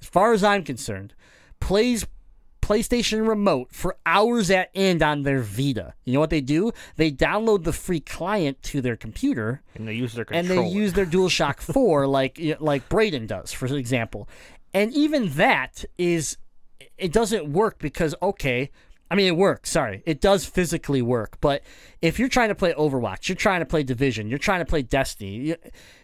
[0.00, 1.14] as far as I'm concerned
[1.60, 2.04] plays
[2.62, 5.94] PlayStation Remote for hours at end on their Vita.
[6.02, 6.72] You know what they do?
[6.96, 10.94] They download the free client to their computer And they use their and they use
[10.94, 14.28] their DualShock 4 like like Braden does, for example.
[14.72, 16.38] And even that is
[16.98, 18.72] it doesn't work because okay,
[19.14, 20.02] I mean it works, sorry.
[20.06, 21.62] It does physically work, but
[22.02, 24.82] if you're trying to play Overwatch, you're trying to play Division, you're trying to play
[24.82, 25.56] Destiny, you,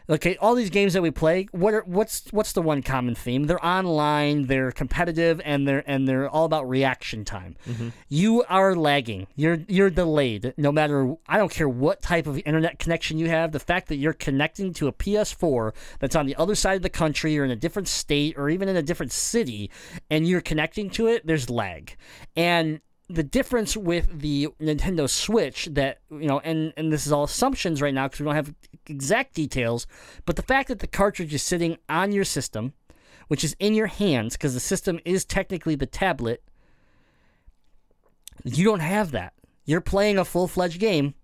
[0.09, 3.49] okay, all these games that we play, what are, what's what's the one common theme?
[3.49, 7.57] They're online, they're competitive and they're and they're all about reaction time.
[7.69, 7.89] Mm-hmm.
[8.09, 9.27] You are lagging.
[9.35, 13.51] You're you're delayed no matter I don't care what type of internet connection you have.
[13.51, 16.91] The fact that you're connecting to a PS4 that's on the other side of the
[16.91, 19.69] country or in a different state or even in a different city
[20.11, 21.97] and you're connecting to it, there's lag.
[22.37, 22.81] And
[23.13, 27.83] the difference with the Nintendo Switch that you know, and and this is all assumptions
[27.83, 28.55] right now because we don't have
[28.87, 29.87] exact details,
[30.27, 32.73] but the fact that the cartridge is sitting on your system,
[33.27, 36.43] which is in your hands, because the system is technically the tablet,
[38.45, 39.33] you don't have that.
[39.65, 41.15] You're playing a full fledged game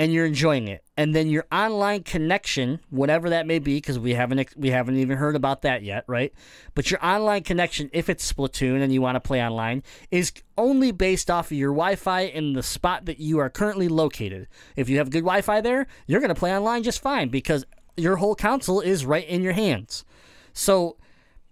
[0.00, 0.82] and you're enjoying it.
[0.96, 5.18] And then your online connection, whatever that may be, because we haven't we haven't even
[5.18, 6.32] heard about that yet, right?
[6.74, 10.90] But your online connection, if it's Splatoon and you want to play online, is only
[10.90, 14.48] based off of your Wi-Fi in the spot that you are currently located.
[14.74, 17.66] If you have good Wi-Fi there, you're going to play online just fine because
[17.98, 20.06] your whole console is right in your hands.
[20.54, 20.96] So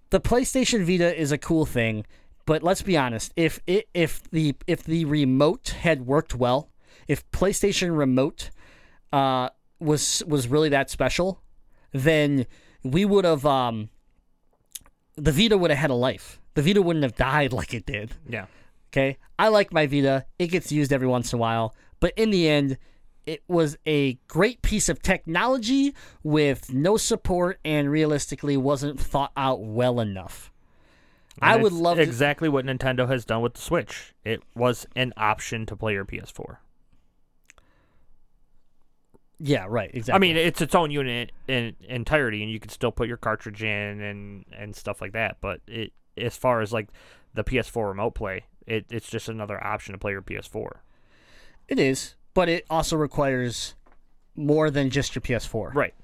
[0.09, 2.07] the PlayStation Vita is a cool thing,
[2.47, 6.71] but let's be honest, if it if the if the remote had worked well,
[7.09, 8.51] if PlayStation Remote
[9.13, 9.49] uh,
[9.81, 11.43] was was really that special,
[11.93, 12.47] then
[12.85, 13.89] we would have um,
[15.17, 16.41] the Vita would have had a life.
[16.55, 18.13] The Vita wouldn't have died like it did.
[18.29, 18.47] Yeah.
[18.93, 20.27] Okay, I like my Vita.
[20.39, 22.79] It gets used every once in a while, but in the end,
[23.27, 29.61] it was a great piece of technology with no support and realistically wasn't thought out
[29.63, 30.51] well enough.
[31.41, 34.15] I would love to, exactly what Nintendo has done with the Switch.
[34.25, 36.57] It was an option to play your PS4.
[39.41, 40.17] Yeah, right, exactly.
[40.17, 43.63] I mean, it's its own unit in entirety, and you can still put your cartridge
[43.63, 45.37] in and and stuff like that.
[45.41, 46.89] But it, as far as like
[47.35, 50.79] the PS4 remote play, it, it's just another option to play your PS4.
[51.69, 53.75] it is, but it also requires
[54.35, 55.75] more than just your PS4.
[55.75, 55.95] Right.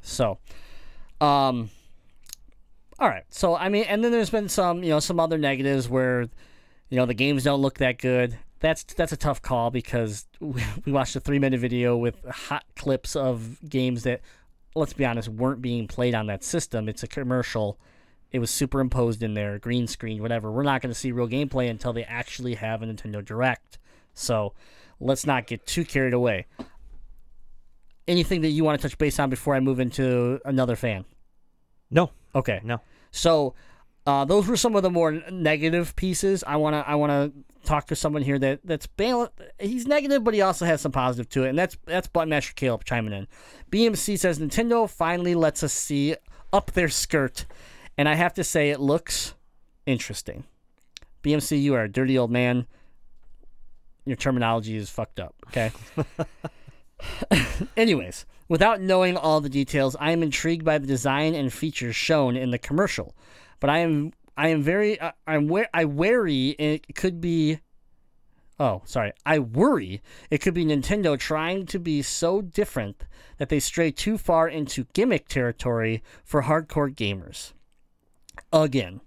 [0.00, 0.38] So,
[1.20, 1.70] um,
[2.98, 3.24] all right.
[3.28, 6.22] So I mean, and then there's been some, you know, some other negatives where,
[6.88, 8.38] you know, the games don't look that good.
[8.62, 12.64] That's that's a tough call because we we watched a three minute video with hot
[12.76, 14.22] clips of games that,
[14.74, 16.88] let's be honest, weren't being played on that system.
[16.88, 17.78] It's a commercial.
[18.30, 20.50] It was superimposed in there, green screen, whatever.
[20.50, 23.78] We're not going to see real gameplay until they actually have a Nintendo Direct.
[24.14, 24.54] So,
[25.00, 26.46] let's not get too carried away.
[28.08, 31.04] Anything that you want to touch base on before I move into another fan?
[31.90, 32.10] No.
[32.34, 32.60] Okay.
[32.64, 32.80] No.
[33.10, 33.54] So,
[34.06, 36.42] uh, those were some of the more negative pieces.
[36.46, 37.32] I wanna I wanna
[37.64, 41.28] talk to someone here that that's bal- he's negative, but he also has some positive
[41.30, 43.28] to it, and that's that's Buttmaster Caleb chiming in.
[43.70, 46.16] BMC says Nintendo finally lets us see
[46.52, 47.46] up their skirt,
[47.96, 49.34] and I have to say it looks
[49.86, 50.44] interesting.
[51.22, 52.66] BMC, you are a dirty old man.
[54.04, 55.34] Your terminology is fucked up.
[55.48, 55.70] Okay.
[57.76, 62.36] Anyways, without knowing all the details, I am intrigued by the design and features shown
[62.36, 63.14] in the commercial.
[63.62, 67.60] But I am I am very uh, I'm where I worry it could be
[68.58, 69.12] Oh, sorry.
[69.24, 73.04] I worry it could be Nintendo trying to be so different
[73.38, 77.52] that they stray too far into gimmick territory for hardcore gamers.
[78.52, 79.00] Again,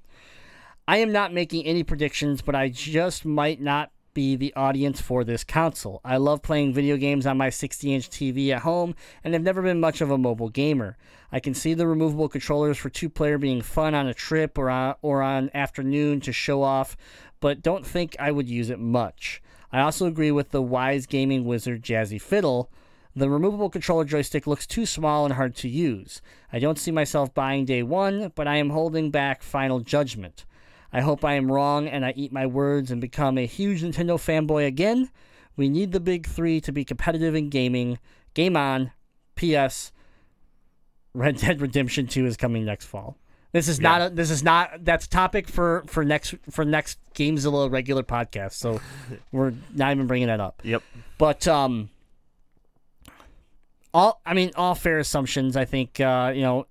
[0.88, 5.24] I am not making any predictions, but I just might not be the audience for
[5.24, 6.02] this console.
[6.04, 9.62] I love playing video games on my 60 inch TV at home and have never
[9.62, 10.98] been much of a mobile gamer.
[11.32, 14.72] I can see the removable controllers for two player being fun on a trip or
[14.72, 16.98] on, or on afternoon to show off,
[17.40, 19.44] but don't think I would use it much.
[19.72, 22.72] I also agree with the wise gaming wizard Jazzy Fiddle.
[23.16, 26.22] The removable controller joystick looks too small and hard to use.
[26.52, 30.46] I don't see myself buying day one, but I am holding back final judgment.
[30.92, 34.16] I hope I am wrong and I eat my words and become a huge Nintendo
[34.16, 35.10] fanboy again.
[35.58, 38.00] We need the big three to be competitive in gaming.
[38.34, 38.92] Game on.
[39.36, 39.92] P.S.
[41.14, 43.18] Red Dead Redemption 2 is coming next fall.
[43.52, 47.72] This is not a, this is not that's topic for for next for next Gamezilla
[47.72, 48.52] regular podcast.
[48.54, 48.82] So
[49.32, 50.62] we're not even bringing that up.
[50.66, 50.84] Yep.
[51.18, 51.90] But um,
[53.94, 55.56] all I mean, all fair assumptions.
[55.56, 56.68] I think uh, you know,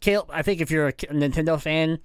[0.00, 0.30] Caleb.
[0.32, 2.00] I think if you're a Nintendo fan,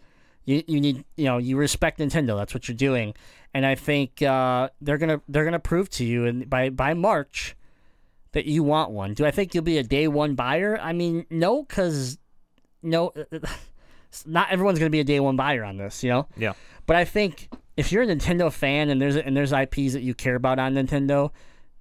[0.45, 2.37] you you need you know you respect Nintendo.
[2.37, 3.13] That's what you're doing,
[3.53, 7.55] and I think uh, they're gonna they're gonna prove to you and by by March
[8.31, 9.13] that you want one.
[9.13, 10.79] Do I think you'll be a day one buyer?
[10.79, 12.17] I mean, no, because
[12.81, 13.13] no,
[14.25, 16.03] not everyone's gonna be a day one buyer on this.
[16.03, 16.27] You know.
[16.37, 16.53] Yeah.
[16.85, 20.13] But I think if you're a Nintendo fan and there's and there's IPs that you
[20.13, 21.31] care about on Nintendo,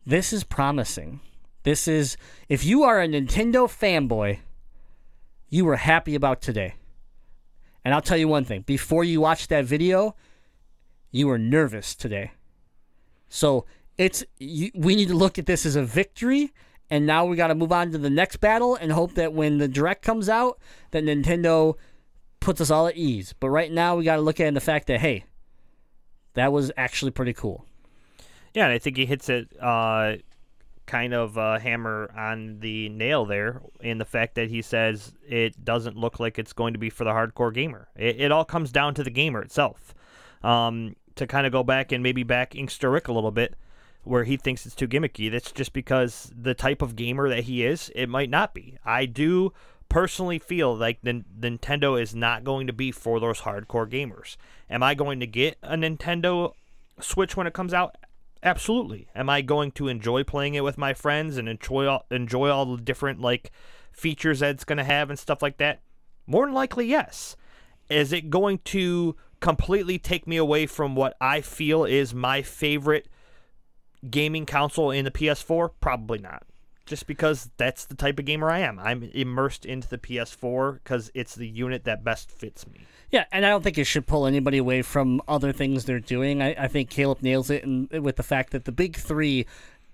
[0.05, 1.21] this is promising.
[1.63, 2.17] This is
[2.49, 4.39] if you are a Nintendo fanboy,
[5.49, 6.75] you were happy about today.
[7.85, 10.15] And I'll tell you one thing, before you watched that video,
[11.11, 12.33] you were nervous today.
[13.29, 13.65] So,
[13.97, 16.53] it's you, we need to look at this as a victory
[16.91, 19.59] and now we got to move on to the next battle and hope that when
[19.59, 20.59] the direct comes out
[20.91, 21.77] that Nintendo
[22.41, 23.33] puts us all at ease.
[23.39, 25.25] But right now, we got to look at the fact that hey,
[26.35, 27.65] that was actually pretty cool.
[28.55, 30.17] Yeah, and I think he hits it uh,
[30.91, 35.65] kind of uh, hammer on the nail there in the fact that he says it
[35.65, 37.89] doesn't look like it's going to be for the hardcore gamer.
[37.95, 39.95] It, it all comes down to the gamer itself.
[40.43, 43.55] Um, to kind of go back and maybe back Inkster Rick a little bit,
[44.03, 45.31] where he thinks it's too gimmicky.
[45.31, 48.77] That's just because the type of gamer that he is, it might not be.
[48.85, 49.53] I do
[49.89, 54.37] personally feel like the Nintendo is not going to be for those hardcore gamers.
[54.69, 56.55] Am I going to get a Nintendo
[57.01, 57.97] Switch when it comes out?
[58.43, 59.09] Absolutely.
[59.15, 62.65] Am I going to enjoy playing it with my friends and enjoy all, enjoy all
[62.77, 63.51] the different like
[63.93, 65.83] features that it's going to have and stuff like that?
[66.27, 67.37] More than likely, yes.
[67.91, 73.09] Is it going to completely take me away from what I feel is my favorite
[74.09, 75.71] gaming console in the PS4?
[75.81, 76.45] Probably not.
[76.87, 78.79] Just because that's the type of gamer I am.
[78.79, 82.81] I'm immersed into the PS4 because it's the unit that best fits me.
[83.11, 86.41] Yeah, and I don't think it should pull anybody away from other things they're doing.
[86.41, 89.47] I, I think Caleb nails it in, with the fact that the big three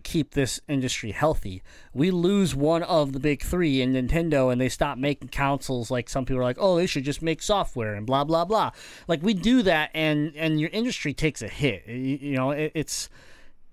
[0.06, 1.62] keep this industry healthy.
[1.92, 6.08] We lose one of the big three in Nintendo and they stop making consoles like
[6.08, 8.70] some people are like, oh, they should just make software and blah, blah, blah.
[9.08, 11.88] Like we do that and, and your industry takes a hit.
[11.88, 13.08] You, you know, it, it's,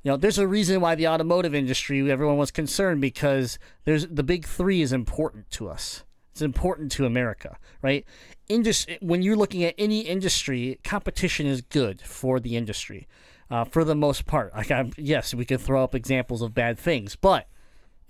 [0.02, 4.24] you know, there's a reason why the automotive industry, everyone was concerned because there's the
[4.24, 6.04] big three is important to us.
[6.32, 8.08] It's important to America, right?
[8.50, 13.08] Indus- when you're looking at any industry, competition is good for the industry,
[13.50, 14.54] uh, for the most part.
[14.54, 17.48] Like, I'm, yes, we can throw up examples of bad things, but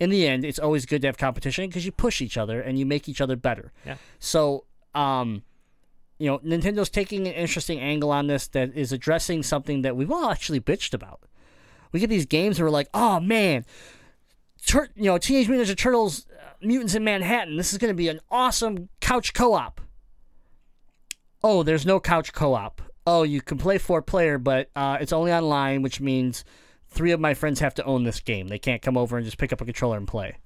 [0.00, 2.78] in the end, it's always good to have competition because you push each other and
[2.78, 3.72] you make each other better.
[3.86, 3.96] Yeah.
[4.18, 4.64] So,
[4.94, 5.42] um,
[6.18, 10.10] you know, Nintendo's taking an interesting angle on this that is addressing something that we've
[10.10, 11.20] all actually bitched about.
[11.92, 13.64] We get these games and we're like, oh man,
[14.66, 17.56] Tur- you know, Teenage Mutant Ninja Turtles, uh, Mutants in Manhattan.
[17.56, 19.80] This is going to be an awesome couch co-op.
[21.44, 22.80] Oh, there's no couch co-op.
[23.06, 26.42] Oh, you can play four player, but uh, it's only online, which means
[26.88, 28.48] three of my friends have to own this game.
[28.48, 30.38] They can't come over and just pick up a controller and play.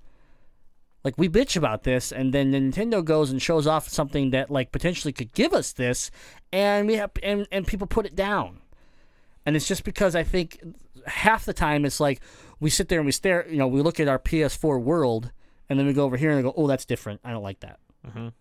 [1.04, 4.72] Like we bitch about this, and then Nintendo goes and shows off something that like
[4.72, 6.10] potentially could give us this,
[6.52, 8.58] and we have and, and people put it down.
[9.46, 10.60] And it's just because I think
[11.06, 12.20] half the time it's like
[12.58, 15.30] we sit there and we stare, you know, we look at our PS4 world,
[15.68, 17.20] and then we go over here and go, oh, that's different.
[17.22, 17.78] I don't like that.
[18.04, 18.32] Mhm.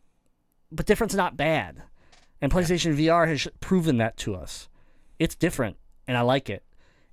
[0.71, 1.83] But different's not bad.
[2.41, 4.69] And PlayStation VR has proven that to us.
[5.19, 5.77] It's different,
[6.07, 6.63] and I like it.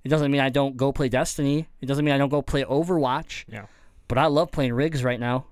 [0.03, 1.67] It doesn't mean I don't go play Destiny.
[1.81, 3.45] It doesn't mean I don't go play Overwatch.
[3.47, 3.65] Yeah.
[4.07, 5.45] But I love playing rigs right now.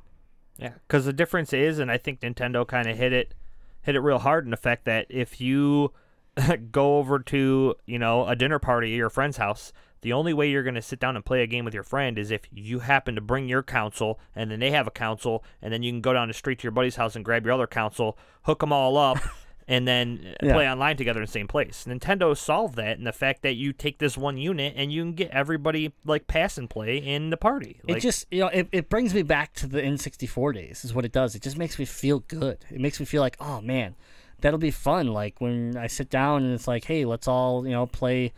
[0.57, 3.33] Yeah, because the difference is, and I think Nintendo kind of hit it,
[3.81, 5.91] hit it real hard in the fact that if you
[6.71, 10.49] go over to you know a dinner party at your friend's house, the only way
[10.49, 12.79] you're going to sit down and play a game with your friend is if you
[12.79, 16.01] happen to bring your console, and then they have a console, and then you can
[16.01, 18.71] go down the street to your buddy's house and grab your other console, hook them
[18.71, 19.17] all up.
[19.67, 20.53] And then uh, Yeah.
[20.53, 21.85] play online together in the same place.
[21.87, 25.13] Nintendo solved that in the fact that you take this one unit and you can
[25.13, 27.79] get everybody like pass and play in the party.
[27.87, 30.93] Like, it just you know it, it brings me back to the N64 days is
[30.93, 31.33] what it does.
[31.35, 32.65] It just makes me feel good.
[32.69, 33.95] It makes me feel like oh man,
[34.41, 35.07] that'll be fun.
[35.07, 38.33] Like when I sit down and it's like hey let's all you know play.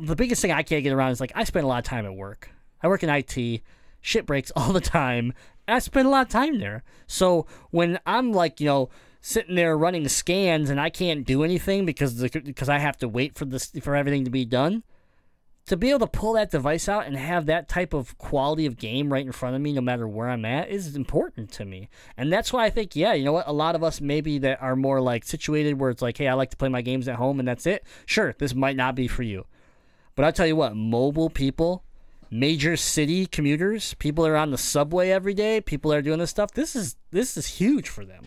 [0.00, 2.06] The biggest thing I can't get around is like I spend a lot of time
[2.06, 2.50] at work.
[2.82, 3.62] I work in IT.
[4.00, 5.32] Shit breaks all the time.
[5.66, 6.82] And I spend a lot of time there.
[7.06, 8.90] So when I'm like you know
[9.26, 13.08] sitting there running scans and I can't do anything because the, because I have to
[13.08, 14.82] wait for this for everything to be done
[15.66, 18.76] to be able to pull that device out and have that type of quality of
[18.76, 21.88] game right in front of me, no matter where I'm at, is important to me.
[22.18, 23.48] And that's why I think, yeah, you know what?
[23.48, 26.34] A lot of us maybe that are more like situated where it's like, hey, I
[26.34, 27.82] like to play my games at home and that's it.
[28.04, 29.46] Sure, this might not be for you.
[30.14, 31.82] But I'll tell you what, mobile people,
[32.30, 36.52] major city commuters, people are on the subway every day, people are doing this stuff,
[36.52, 38.24] this is this is huge for them.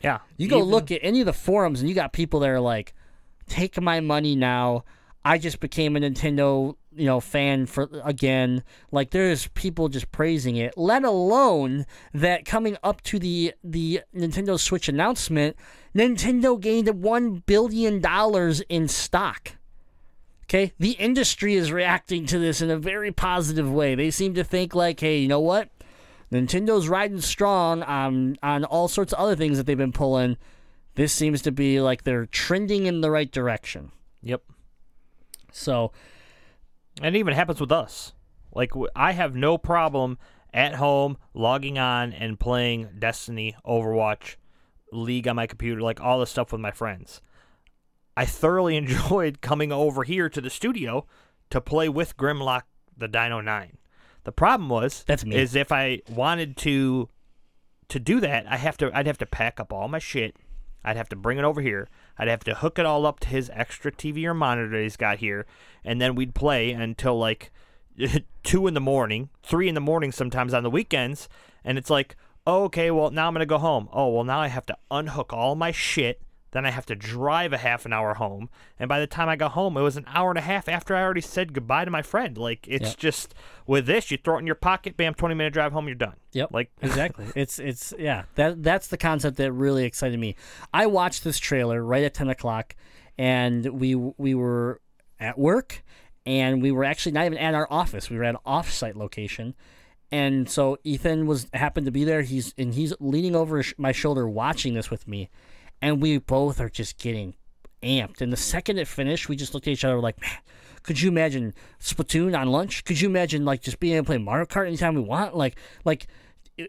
[0.00, 2.50] Yeah, You go even- look at any of the forums, and you got people that
[2.50, 2.94] are like,
[3.48, 4.84] "Take my money now."
[5.22, 8.62] I just became a Nintendo, you know, fan for again.
[8.90, 10.72] Like there's people just praising it.
[10.78, 11.84] Let alone
[12.14, 15.56] that coming up to the the Nintendo Switch announcement,
[15.94, 19.56] Nintendo gained one billion dollars in stock.
[20.44, 23.94] Okay, the industry is reacting to this in a very positive way.
[23.94, 25.68] They seem to think like, hey, you know what?
[26.32, 30.36] Nintendo's riding strong on on all sorts of other things that they've been pulling.
[30.94, 33.90] This seems to be like they're trending in the right direction.
[34.22, 34.42] Yep.
[35.52, 35.92] So,
[37.02, 38.12] and it even happens with us.
[38.52, 40.18] Like I have no problem
[40.52, 44.36] at home logging on and playing Destiny, Overwatch,
[44.92, 47.20] League on my computer, like all the stuff with my friends.
[48.16, 51.06] I thoroughly enjoyed coming over here to the studio
[51.50, 52.62] to play with Grimlock
[52.96, 53.78] the Dino 9.
[54.24, 55.36] The problem was That's me.
[55.36, 57.08] is if I wanted to
[57.88, 60.36] to do that, I have to I'd have to pack up all my shit.
[60.84, 61.88] I'd have to bring it over here.
[62.18, 65.18] I'd have to hook it all up to his extra TV or monitor he's got
[65.18, 65.46] here,
[65.84, 67.50] and then we'd play until like
[68.42, 71.28] two in the morning, three in the morning sometimes on the weekends.
[71.64, 72.16] And it's like,
[72.46, 73.88] oh, okay, well now I'm gonna go home.
[73.92, 76.22] Oh, well now I have to unhook all my shit,
[76.52, 79.36] Then I have to drive a half an hour home, and by the time I
[79.36, 81.90] got home, it was an hour and a half after I already said goodbye to
[81.92, 82.36] my friend.
[82.36, 82.96] Like it's Yep.
[82.96, 83.34] just
[83.66, 86.16] with this, you throw it in your pocket, bam, twenty minute drive home, you're done.
[86.32, 86.48] Yep.
[86.52, 87.26] Like exactly.
[87.36, 88.24] It's it's yeah.
[88.34, 90.34] That that's the concept that really excited me.
[90.74, 92.74] I watched this trailer right at ten o'clock,
[93.16, 94.80] and we we were
[95.20, 95.84] at work,
[96.26, 98.10] and we were actually not even at our office.
[98.10, 99.54] We were at an off-site location,
[100.10, 102.22] and so Ethan was happened to be there.
[102.22, 105.28] He's and he's leaning over my shoulder watching this with me,
[105.82, 107.34] and we both are just getting
[107.82, 108.20] amped.
[108.20, 110.30] And the second it finished, we just looked at each other like, man.
[110.82, 112.84] Could you imagine Splatoon on lunch?
[112.84, 115.36] Could you imagine like just being able to play Mario Kart anytime we want?
[115.36, 116.06] Like, like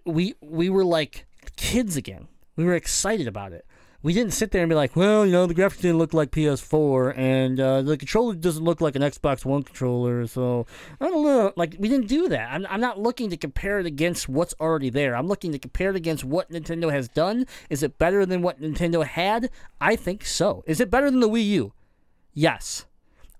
[0.06, 2.28] we we were like kids again.
[2.58, 3.66] We were excited about it.
[4.04, 6.32] We didn't sit there and be like, well, you know, the graphics didn't look like
[6.32, 10.66] PS4, and uh, the controller doesn't look like an Xbox One controller, so
[11.00, 11.54] I don't know.
[11.56, 12.52] Like, we didn't do that.
[12.52, 15.16] I'm, I'm not looking to compare it against what's already there.
[15.16, 17.46] I'm looking to compare it against what Nintendo has done.
[17.70, 19.52] Is it better than what Nintendo had?
[19.80, 20.64] I think so.
[20.66, 21.74] Is it better than the Wii U?
[22.34, 22.86] Yes.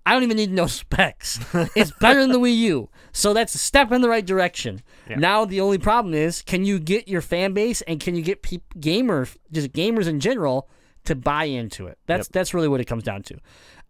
[0.04, 1.38] I don't even need no specs.
[1.76, 2.88] it's better than the Wii U.
[3.12, 4.82] So that's a step in the right direction.
[5.20, 8.42] Now the only problem is can you get your fan base and can you get
[8.42, 10.68] peop gamer just gamers in general
[11.04, 11.98] to buy into it?
[12.06, 13.38] That's that's really what it comes down to.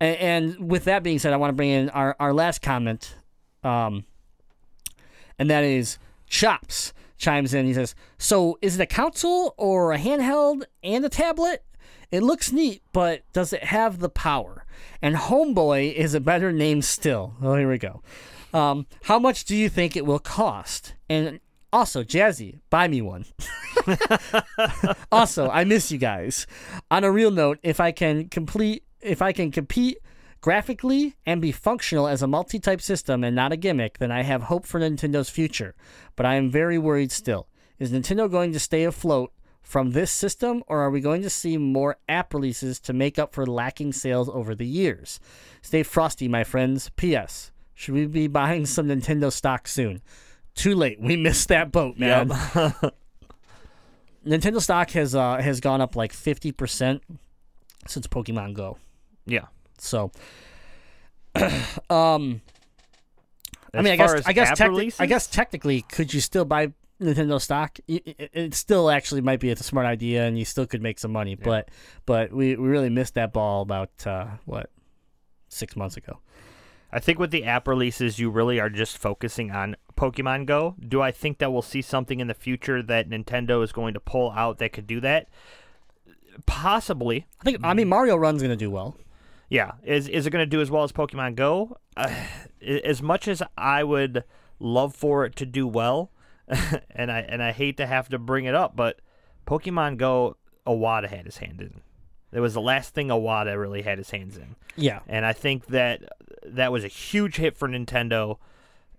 [0.00, 3.14] And, and with that being said, I want to bring in our, our last comment
[3.62, 4.04] um
[5.38, 7.66] and that is Chops chimes in.
[7.66, 11.62] He says, "So is it a console or a handheld and a tablet?
[12.12, 14.64] It looks neat, but does it have the power?"
[15.00, 17.34] And Homeboy is a better name still.
[17.42, 18.02] Oh, here we go.
[18.52, 20.94] Um, how much do you think it will cost?
[21.08, 21.40] And
[21.72, 23.24] also, Jazzy, buy me one.
[25.12, 26.46] also, I miss you guys.
[26.90, 29.98] On a real note, if I can complete, if I can compete
[30.42, 34.42] graphically and be functional as a multi-type system and not a gimmick, then I have
[34.42, 35.74] hope for Nintendo's future.
[36.14, 37.48] But I am very worried still.
[37.78, 39.32] Is Nintendo going to stay afloat
[39.62, 43.32] from this system, or are we going to see more app releases to make up
[43.32, 45.20] for lacking sales over the years?
[45.62, 46.90] Stay frosty, my friends.
[46.96, 47.52] P.S.
[47.74, 50.02] Should we be buying some Nintendo stock soon?
[50.54, 51.00] Too late.
[51.00, 52.28] We missed that boat, man.
[54.26, 57.02] Nintendo stock has uh, has gone up like fifty percent
[57.86, 58.78] since Pokemon Go.
[59.26, 59.46] yeah.
[59.78, 60.12] So,
[61.34, 62.40] um,
[63.74, 66.72] I mean, I guess I guess techni- I guess technically, could you still buy
[67.02, 67.78] Nintendo stock?
[67.88, 71.34] It, still actually might be a smart idea, and you still could make some money.
[71.34, 71.68] But
[72.06, 74.70] but we, we really missed that ball about uh, what
[75.48, 76.18] six months ago.
[76.92, 80.76] I think with the app releases, you really are just focusing on Pokemon Go.
[80.86, 84.00] Do I think that we'll see something in the future that Nintendo is going to
[84.00, 85.28] pull out that could do that?
[86.44, 87.26] Possibly.
[87.40, 88.96] I think I mean Mario Run's gonna do well.
[89.48, 89.72] Yeah.
[89.84, 91.76] Is is it going to do as well as Pokemon Go?
[91.94, 92.08] Uh,
[92.84, 94.24] as much as I would
[94.58, 96.10] love for it to do well,
[96.90, 99.00] and I and I hate to have to bring it up, but
[99.46, 100.36] Pokemon Go,
[100.66, 101.80] Iwata had his hand in.
[102.32, 104.56] It was the last thing Iwata really had his hands in.
[104.76, 106.02] Yeah, and I think that
[106.44, 108.38] that was a huge hit for Nintendo,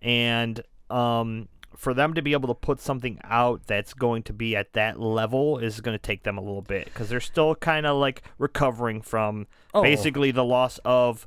[0.01, 4.55] and um, for them to be able to put something out that's going to be
[4.55, 7.85] at that level is going to take them a little bit because they're still kind
[7.85, 9.81] of like recovering from Oh.
[9.81, 11.25] basically the loss of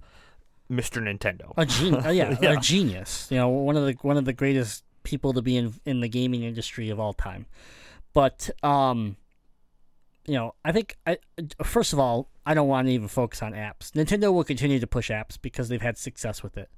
[0.71, 1.03] Mr.
[1.03, 1.53] Nintendo.
[1.57, 2.53] a gen- uh, yeah, Yeah.
[2.53, 3.27] a genius.
[3.31, 6.09] You know, one of the one of the greatest people to be in in the
[6.09, 7.47] gaming industry of all time.
[8.13, 9.17] But um,
[10.27, 11.19] you know, I think I
[11.63, 13.93] first of all, I don't want to even focus on apps.
[13.93, 16.69] Nintendo will continue to push apps because they've had success with it.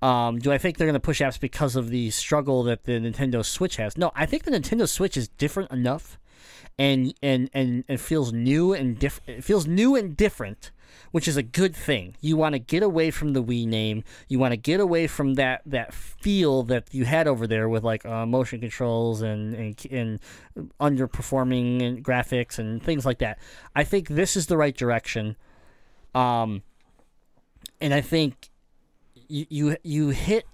[0.00, 2.92] Um, do I think they're going to push apps because of the struggle that the
[2.92, 3.98] Nintendo Switch has?
[3.98, 6.18] No, I think the Nintendo Switch is different enough,
[6.78, 9.38] and and and it feels new and different.
[9.38, 10.70] It feels new and different,
[11.10, 12.16] which is a good thing.
[12.20, 14.04] You want to get away from the Wii name.
[14.28, 17.84] You want to get away from that that feel that you had over there with
[17.84, 20.20] like uh, motion controls and and, and
[20.80, 23.38] underperforming graphics and things like that.
[23.74, 25.36] I think this is the right direction.
[26.14, 26.62] Um,
[27.80, 28.50] and I think
[29.28, 30.46] you you, you hit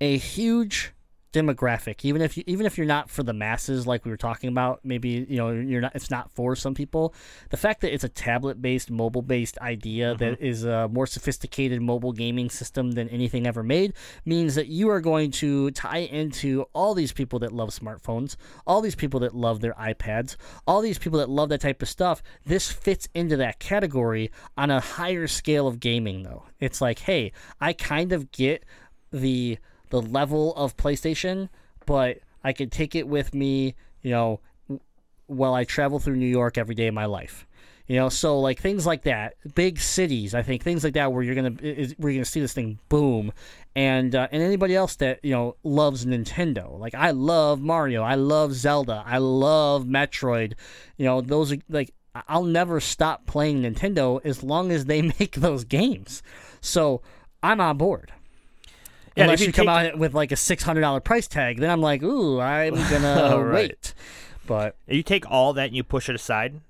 [0.00, 0.92] a huge
[1.32, 4.48] demographic even if you even if you're not for the masses like we were talking
[4.48, 7.14] about maybe you know you're not it's not for some people
[7.50, 10.44] the fact that it's a tablet based mobile based idea that mm-hmm.
[10.44, 13.92] is a more sophisticated mobile gaming system than anything ever made
[14.24, 18.36] means that you are going to tie into all these people that love smartphones
[18.66, 20.36] all these people that love their iPads
[20.66, 22.22] all these people that love that type of stuff.
[22.44, 26.44] This fits into that category on a higher scale of gaming though.
[26.58, 28.64] It's like hey I kind of get
[29.12, 29.58] the
[29.90, 31.48] the level of PlayStation,
[31.86, 34.40] but I can take it with me, you know,
[35.26, 37.46] while I travel through New York every day of my life.
[37.86, 41.24] You know, so like things like that, big cities, I think things like that where
[41.24, 43.32] you're gonna you're gonna see this thing boom,
[43.74, 48.14] and uh, and anybody else that you know loves Nintendo, like I love Mario, I
[48.14, 50.52] love Zelda, I love Metroid,
[50.98, 51.92] you know those are like
[52.28, 56.22] I'll never stop playing Nintendo as long as they make those games.
[56.60, 57.02] So
[57.42, 58.12] I'm on board.
[59.16, 61.58] Yeah, Unless if you, you come out with like a six hundred dollar price tag,
[61.58, 63.54] then I'm like, ooh, I'm gonna Right.
[63.70, 63.94] wait.
[64.46, 66.60] But You take all that and you push it aside.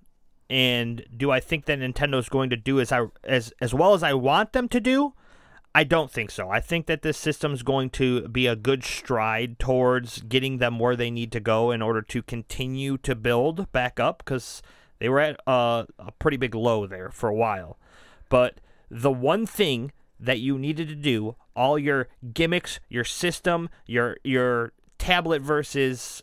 [0.49, 4.03] And do I think that Nintendo's going to do as I as as well as
[4.03, 5.15] I want them to do?
[5.73, 6.51] I don't think so.
[6.51, 10.97] I think that this system's going to be a good stride towards getting them where
[10.97, 14.63] they need to go in order to continue to build back up because
[14.99, 17.79] they were at a, a pretty big low there for a while.
[18.29, 18.57] But
[18.91, 24.73] the one thing that you needed to do, all your gimmicks, your system, your your
[24.99, 26.23] tablet versus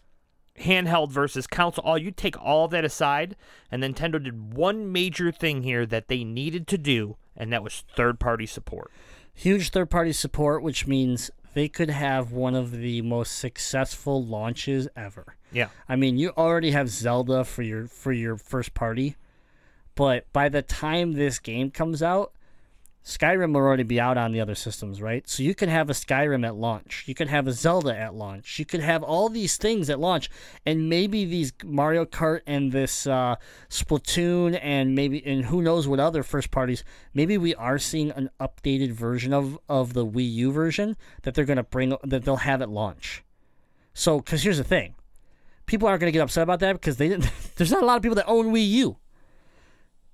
[0.60, 3.36] handheld versus console, all you take all that aside,
[3.72, 7.84] and Nintendo did one major thing here that they needed to do, and that was
[7.96, 8.92] third party support.
[9.34, 14.88] huge third party support, which means they could have one of the most successful launches
[14.96, 15.36] ever.
[15.52, 15.70] Yeah.
[15.88, 19.16] I mean, you already have Zelda for your for your first party,
[19.96, 22.32] but by the time this game comes out,
[23.08, 25.26] Skyrim will already be out on the other systems, right?
[25.30, 27.06] So you can have a Skyrim at launch.
[27.08, 28.60] You can have a Zelda at launch.
[28.60, 30.30] You could have all these things at launch,
[30.66, 33.38] and maybe these Mario Kart and this uh,
[33.70, 36.84] Splatoon and maybe and who knows what other first parties.
[37.14, 41.46] Maybe we are seeing an updated version of of the Wii U version that they're
[41.46, 43.24] gonna bring that they'll have at launch.
[43.94, 44.96] So, because here's the thing,
[45.66, 47.32] people aren't gonna get upset about that because they didn't.
[47.56, 48.98] There's not a lot of people that own Wii U.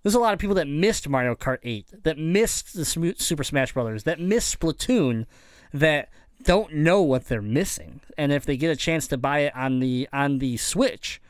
[0.03, 3.43] There's a lot of people that missed Mario Kart 8, that missed the Sm- Super
[3.43, 5.25] Smash Brothers, that missed Splatoon,
[5.73, 6.09] that
[6.43, 8.01] don't know what they're missing.
[8.17, 11.21] And if they get a chance to buy it on the on the Switch,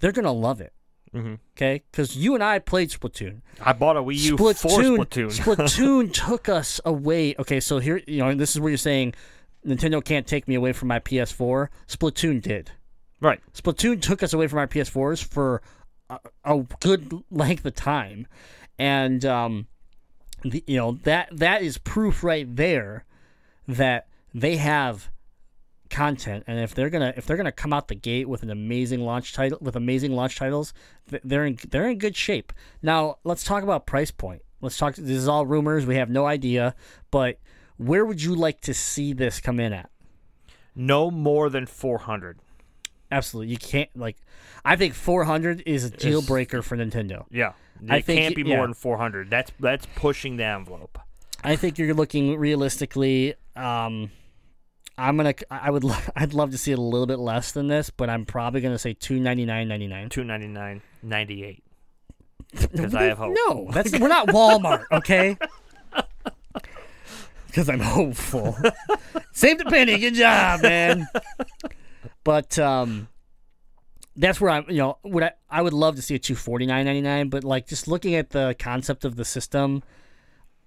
[0.00, 0.72] they're gonna love it.
[1.14, 1.34] Mm-hmm.
[1.56, 3.42] Okay, because you and I played Splatoon.
[3.60, 4.98] I bought a Wii U for Splatoon.
[5.38, 7.34] Splatoon took us away.
[7.38, 9.14] Okay, so here you know this is where you're saying
[9.66, 11.68] Nintendo can't take me away from my PS4.
[11.86, 12.70] Splatoon did.
[13.20, 13.40] right.
[13.52, 15.60] Splatoon took us away from our PS4s for
[16.44, 18.26] a, good length of time,
[18.78, 19.66] and um,
[20.42, 23.04] the, you know that that is proof right there
[23.66, 25.10] that they have
[25.90, 29.00] content, and if they're gonna if they're gonna come out the gate with an amazing
[29.00, 30.72] launch title with amazing launch titles,
[31.24, 32.52] they're in they're in good shape.
[32.82, 34.42] Now let's talk about price point.
[34.60, 34.94] Let's talk.
[34.94, 35.86] This is all rumors.
[35.86, 36.74] We have no idea,
[37.10, 37.38] but
[37.76, 39.90] where would you like to see this come in at?
[40.74, 42.38] No more than 400.
[43.10, 44.16] Absolutely, you can't like.
[44.64, 47.24] I think 400 is a deal breaker for Nintendo.
[47.30, 47.52] Yeah.
[47.82, 48.56] It I think can't be yeah.
[48.56, 49.30] more than 400.
[49.30, 50.98] That's that's pushing the envelope.
[51.42, 53.34] I think you're looking realistically.
[53.56, 54.10] Um,
[54.98, 55.34] I'm gonna.
[55.50, 55.84] I would.
[55.84, 58.60] lo- I'd love to see it a little bit less than this, but I'm probably
[58.60, 60.80] gonna say 299.99.
[61.02, 61.60] 299.98.
[62.72, 63.36] Because I have hope.
[63.46, 65.36] No, that's we're not Walmart, okay?
[67.46, 68.56] Because I'm hopeful.
[69.32, 69.98] Save the penny.
[69.98, 71.08] Good job, man.
[72.24, 73.08] But um,
[74.16, 74.64] that's where I'm.
[74.68, 75.32] You know, would I?
[75.48, 77.28] I would love to see a two forty nine ninety nine.
[77.28, 79.82] But like, just looking at the concept of the system,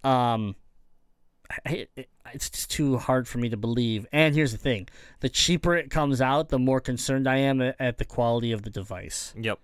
[0.04, 0.56] um,
[1.66, 4.08] I, it, it's just too hard for me to believe.
[4.12, 4.88] And here's the thing:
[5.20, 8.64] the cheaper it comes out, the more concerned I am at, at the quality of
[8.64, 9.34] the device.
[9.40, 9.60] Yep.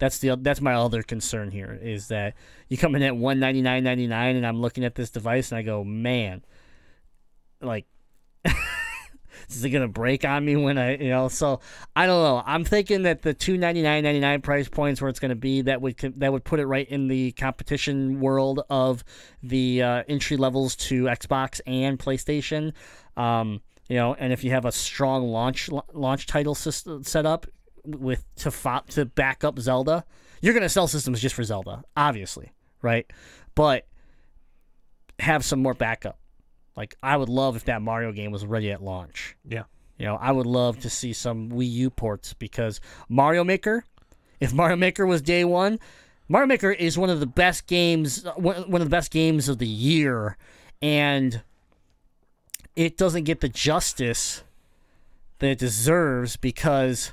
[0.00, 2.34] That's the that's my other concern here is that
[2.68, 5.52] you come in at one ninety nine ninety nine, and I'm looking at this device
[5.52, 6.42] and I go, man,
[7.60, 7.84] like,
[9.50, 11.28] is it gonna break on me when I you know?
[11.28, 11.60] So
[11.94, 12.42] I don't know.
[12.44, 15.62] I'm thinking that the two ninety nine ninety nine price points where it's gonna be
[15.62, 19.04] that would that would put it right in the competition world of
[19.42, 22.72] the uh, entry levels to Xbox and PlayStation.
[23.16, 27.46] Um, you know, and if you have a strong launch launch title system set up
[27.84, 30.04] with to fo- to back up Zelda,
[30.40, 32.52] you're gonna sell systems just for Zelda, obviously,
[32.82, 33.10] right?
[33.54, 33.86] But
[35.18, 36.18] have some more backup.
[36.80, 39.36] Like I would love if that Mario game was ready at launch.
[39.46, 39.64] Yeah.
[39.98, 43.84] You know, I would love to see some Wii U ports because Mario Maker,
[44.40, 45.78] if Mario Maker was day one,
[46.26, 49.46] Mario Maker is one of the best games, uh, one one of the best games
[49.46, 50.38] of the year,
[50.80, 51.42] and
[52.74, 54.42] it doesn't get the justice
[55.40, 57.12] that it deserves because,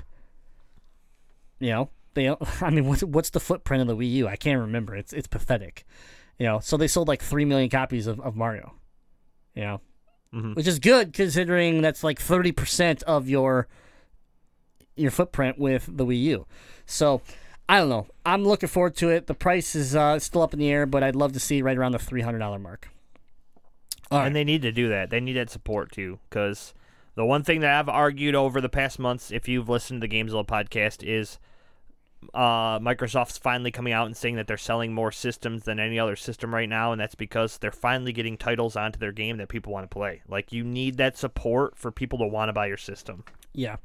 [1.60, 2.24] you know, they.
[2.24, 4.28] don't- I mean, what's what's the footprint of the Wii U?
[4.28, 4.96] I can't remember.
[4.96, 5.84] It's it's pathetic.
[6.38, 8.72] You know, so they sold like three million copies of, of Mario.
[9.58, 9.80] You know,
[10.54, 13.66] which is good considering that's like thirty percent of your
[14.94, 16.46] your footprint with the Wii U.
[16.86, 17.22] So
[17.68, 18.06] I don't know.
[18.24, 19.26] I'm looking forward to it.
[19.26, 21.76] The price is uh, still up in the air, but I'd love to see right
[21.76, 22.88] around the three hundred dollar mark.
[24.10, 24.26] All right.
[24.28, 25.10] And they need to do that.
[25.10, 26.72] They need that support too, because
[27.16, 30.14] the one thing that I've argued over the past months, if you've listened to the
[30.14, 31.40] Gamezilla podcast, is
[32.34, 36.16] uh, Microsoft's finally coming out and saying that they're selling more systems than any other
[36.16, 39.72] system right now, and that's because they're finally getting titles onto their game that people
[39.72, 40.22] want to play.
[40.28, 43.24] Like you need that support for people to want to buy your system.
[43.52, 43.76] Yeah.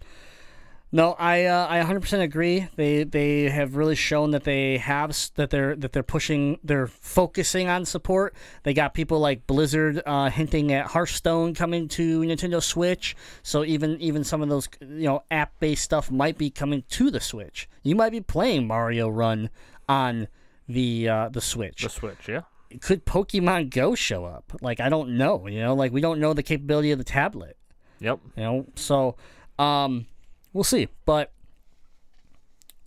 [0.95, 2.67] No, I uh, I 100% agree.
[2.75, 7.67] They they have really shown that they have that they're that they're pushing they're focusing
[7.67, 8.35] on support.
[8.61, 13.15] They got people like Blizzard uh, hinting at Hearthstone coming to Nintendo Switch.
[13.41, 17.09] So even even some of those you know app based stuff might be coming to
[17.09, 17.67] the Switch.
[17.81, 19.49] You might be playing Mario Run
[19.89, 20.27] on
[20.69, 22.41] the uh, the Switch The Switch, yeah.
[22.81, 24.53] could Pokemon Go show up?
[24.61, 27.57] Like I don't know, you know, like we don't know the capability of the tablet,
[27.99, 28.19] Yep.
[28.37, 28.65] you know.
[28.75, 29.15] So,
[29.57, 30.05] um,
[30.53, 30.87] we'll see.
[31.05, 31.31] But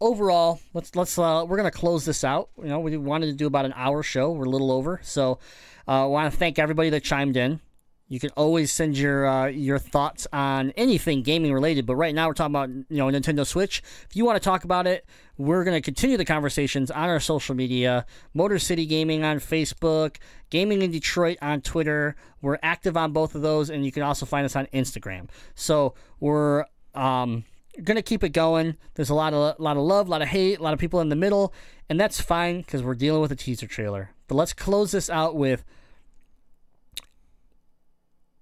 [0.01, 2.48] overall, let's let's uh, we're gonna close this out.
[2.59, 4.32] You know, we wanted to do about an hour show.
[4.32, 5.38] We're a little over, so
[5.86, 7.60] uh, I want to thank everybody that chimed in.
[8.09, 12.28] You can always send your uh, your thoughts on anything gaming related, but right now
[12.28, 13.82] we're talking about you know Nintendo Switch.
[14.09, 15.05] If you want to talk about it,
[15.38, 20.18] we're going to continue the conversations on our social media: Motor City Gaming on Facebook,
[20.51, 22.14] Gaming in Detroit on Twitter.
[22.43, 25.28] We're active on both of those, and you can also find us on Instagram.
[25.56, 26.64] So we're
[26.94, 27.44] um,
[27.82, 28.76] gonna keep it going.
[28.94, 30.78] There's a lot of a lot of love, a lot of hate, a lot of
[30.78, 31.52] people in the middle,
[31.88, 34.10] and that's fine because we're dealing with a teaser trailer.
[34.28, 35.64] But let's close this out with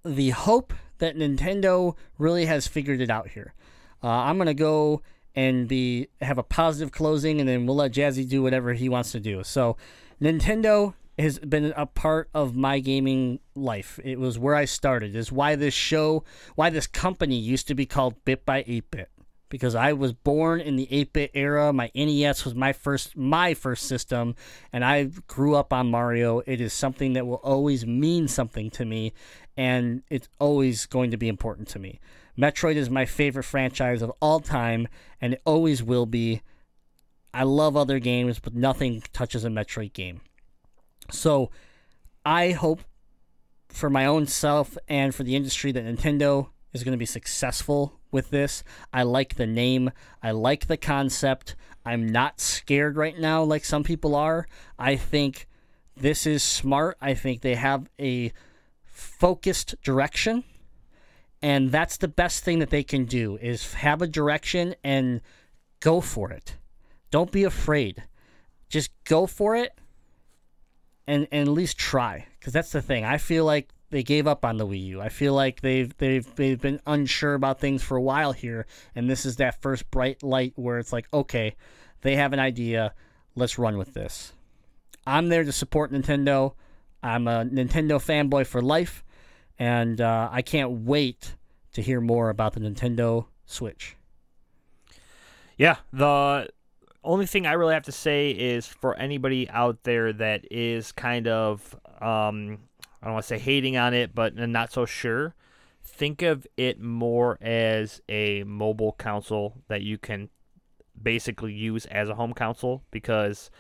[0.05, 3.55] the hope that Nintendo really has figured it out here.
[4.03, 5.03] Uh, I'm gonna go
[5.35, 9.13] and be have a positive closing, and then we'll let Jazzy do whatever he wants
[9.13, 9.43] to do.
[9.43, 9.77] So,
[10.21, 14.01] Nintendo has been a part of my gaming life.
[14.05, 15.15] It was where I started.
[15.15, 16.25] Is why this show,
[16.55, 19.11] why this company used to be called Bit by 8-Bit
[19.49, 21.73] because I was born in the 8-bit era.
[21.73, 24.35] My NES was my first my first system
[24.73, 26.41] and I grew up on Mario.
[26.47, 29.13] It is something that will always mean something to me
[29.57, 32.01] and it's always going to be important to me.
[32.37, 34.89] Metroid is my favorite franchise of all time
[35.21, 36.43] and it always will be.
[37.33, 40.21] I love other games, but nothing touches a Metroid game.
[41.11, 41.51] So,
[42.25, 42.83] I hope
[43.69, 48.01] for my own self and for the industry that Nintendo is going to be successful
[48.15, 48.65] with this.
[48.95, 49.91] I like the name,
[50.23, 51.55] I like the concept.
[51.85, 54.47] I'm not scared right now like some people are.
[54.79, 55.47] I think
[55.95, 56.97] this is smart.
[57.03, 58.33] I think they have a
[58.87, 60.45] focused direction
[61.45, 65.21] and that's the best thing that they can do is have a direction and
[65.81, 66.57] go for it.
[67.11, 68.03] Don't be afraid.
[68.71, 69.79] Just go for it
[71.07, 73.05] and and at least try because that's the thing.
[73.05, 75.01] I feel like they gave up on the Wii U.
[75.01, 78.67] I feel like they've they've they've been unsure about things for a while here,
[78.97, 81.55] and this is that first bright light where it's like, okay,
[82.01, 82.93] they have an idea,
[83.37, 84.33] let's run with this.
[85.07, 86.55] I'm there to support Nintendo.
[87.05, 89.05] I'm a Nintendo fanboy for life,
[89.61, 91.37] and uh, I can't wait
[91.75, 93.95] to hear more about the Nintendo Switch.
[95.57, 96.49] Yeah, the
[97.05, 101.29] only thing I really have to say is for anybody out there that is kind
[101.29, 102.59] of um,
[103.05, 105.35] I don't want to say hating on it, but I'm not so sure.
[105.83, 110.31] Think of it more as a mobile console that you can
[111.01, 113.51] basically use as a home console because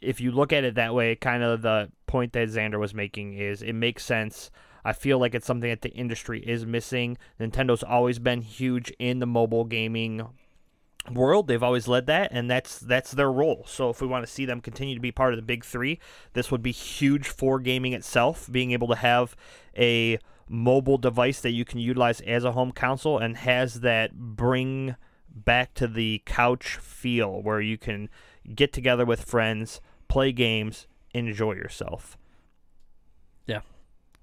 [0.00, 3.34] if you look at it that way, kind of the point that Xander was making
[3.34, 4.50] is it makes sense.
[4.84, 7.16] I feel like it's something that the industry is missing.
[7.38, 10.26] Nintendo's always been huge in the mobile gaming
[11.10, 11.48] world.
[11.48, 13.64] They've always led that, and that's that's their role.
[13.66, 15.98] So if we want to see them continue to be part of the big three,
[16.32, 18.48] this would be huge for gaming itself.
[18.50, 19.36] Being able to have
[19.76, 20.18] a
[20.48, 24.96] mobile device that you can utilize as a home console and has that bring
[25.28, 28.08] back to the couch feel where you can
[28.54, 32.16] get together with friends, play games, enjoy yourself.
[33.46, 33.60] Yeah,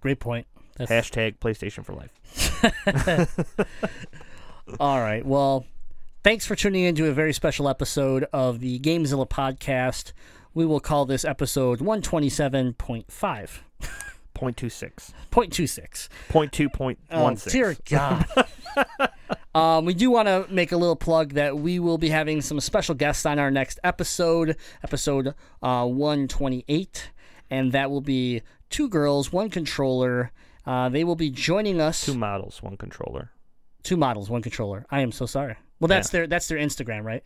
[0.01, 0.47] great point.
[0.77, 2.11] That's, Hashtag PlayStation for life.
[4.79, 5.25] All right.
[5.25, 5.65] Well,
[6.25, 10.11] thanks for tuning in to a very special episode of the Gamezilla podcast.
[10.55, 12.73] We will call this episode 127.5.
[13.05, 13.59] 0.26.
[15.31, 16.09] 0.26.
[16.29, 16.97] 0.2.16.
[17.11, 18.25] Oh, dear God.
[19.55, 22.59] um, we do want to make a little plug that we will be having some
[22.59, 25.27] special guests on our next episode, episode
[25.61, 27.11] uh, 128,
[27.51, 28.41] and that will be
[28.71, 30.31] two girls, one controller.
[30.65, 32.03] Uh, they will be joining us.
[32.03, 33.29] Two models, one controller.
[33.83, 34.87] Two models, one controller.
[34.89, 35.57] I am so sorry.
[35.79, 37.23] Well, that's their that's their Instagram, right?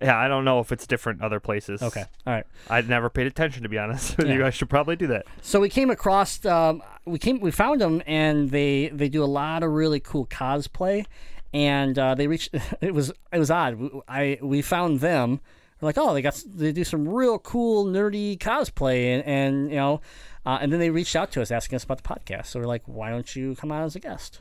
[0.00, 1.82] Yeah, I don't know if it's different other places.
[1.82, 2.46] Okay, all right.
[2.70, 4.40] I'd never paid attention to be honest with you.
[4.40, 4.46] Yeah.
[4.46, 5.26] I should probably do that.
[5.42, 9.26] So we came across, um, we came, we found them, and they they do a
[9.26, 11.04] lot of really cool cosplay,
[11.52, 12.54] and uh, they reached.
[12.80, 13.74] It was it was odd.
[13.76, 15.40] We- I we found them.
[15.80, 19.76] We're like, oh, they got they do some real cool nerdy cosplay, and, and you
[19.76, 20.00] know,
[20.46, 22.46] uh, and then they reached out to us asking us about the podcast.
[22.46, 24.40] So we're like, why don't you come on as a guest?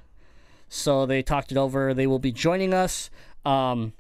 [0.70, 1.94] So they talked it over.
[1.94, 3.10] They will be joining us,
[3.46, 3.94] um,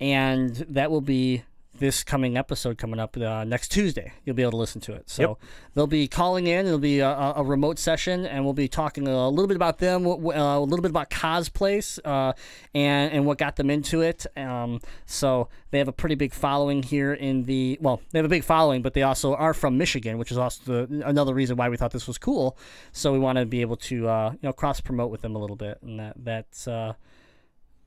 [0.00, 1.44] and that will be
[1.82, 4.12] this coming episode coming up uh, next Tuesday.
[4.24, 5.10] You'll be able to listen to it.
[5.10, 5.38] So Yep.
[5.74, 6.66] they'll be calling in.
[6.66, 10.06] It'll be a, a, remote session, and we'll be talking a little bit about them,
[10.06, 12.34] uh, a little bit about cosplays, uh,
[12.72, 14.26] and and what got them into it.
[14.36, 18.28] Um, so they have a pretty big following here in the well, they have a
[18.28, 21.68] big following, but they also are from Michigan, which is also the, another reason why
[21.68, 22.56] we thought this was cool.
[22.92, 25.38] So we want to be able to uh, you know cross promote with them a
[25.38, 26.68] little bit, and that that's.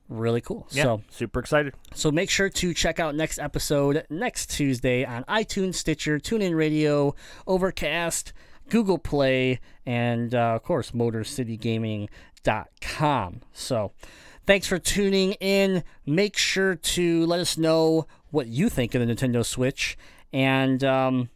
[0.08, 0.68] Really cool.
[0.70, 1.74] Yeah, So super excited.
[1.94, 7.14] so make sure to check out next episode next Tuesday on iTunes, Stitcher, TuneIn Radio,
[7.46, 8.32] Overcast,
[8.68, 13.40] Google Play, and uh, of course MotorCityGaming.com.
[13.52, 13.92] So
[14.46, 15.82] thanks for tuning in.
[16.04, 19.96] Make sure to let us know what you think of the Nintendo Switch,
[20.32, 21.28] and um,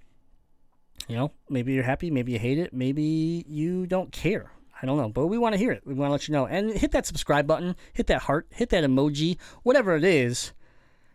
[1.09, 4.53] you know maybe you're happy, maybe you hate it, maybe you don't care.
[4.82, 5.82] I don't know, but we want to hear it.
[5.85, 6.47] We want to let you know.
[6.47, 10.52] And hit that subscribe button, hit that heart, hit that emoji, whatever it is.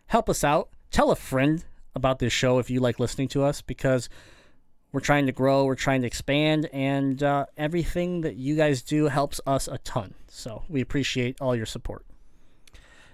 [0.06, 0.70] Help us out.
[0.90, 1.64] Tell a friend
[1.94, 4.08] about this show if you like listening to us because
[4.92, 9.06] we're trying to grow, we're trying to expand, and uh, everything that you guys do
[9.08, 10.14] helps us a ton.
[10.28, 12.06] So we appreciate all your support.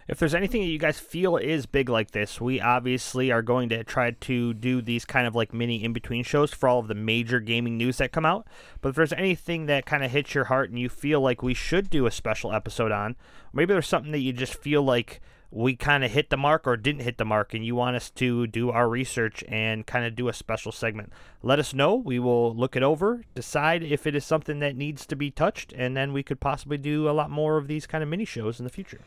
[0.09, 3.69] If there's anything that you guys feel is big like this, we obviously are going
[3.69, 6.89] to try to do these kind of like mini in between shows for all of
[6.89, 8.47] the major gaming news that come out.
[8.81, 11.55] But if there's anything that kind of hits your heart and you feel like we
[11.55, 13.15] should do a special episode on,
[13.53, 15.21] maybe there's something that you just feel like
[15.53, 18.11] we kind of hit the mark or didn't hit the mark and you want us
[18.11, 21.13] to do our research and kind of do a special segment,
[21.43, 21.95] let us know.
[21.95, 25.73] We will look it over, decide if it is something that needs to be touched,
[25.75, 28.59] and then we could possibly do a lot more of these kind of mini shows
[28.59, 29.01] in the future.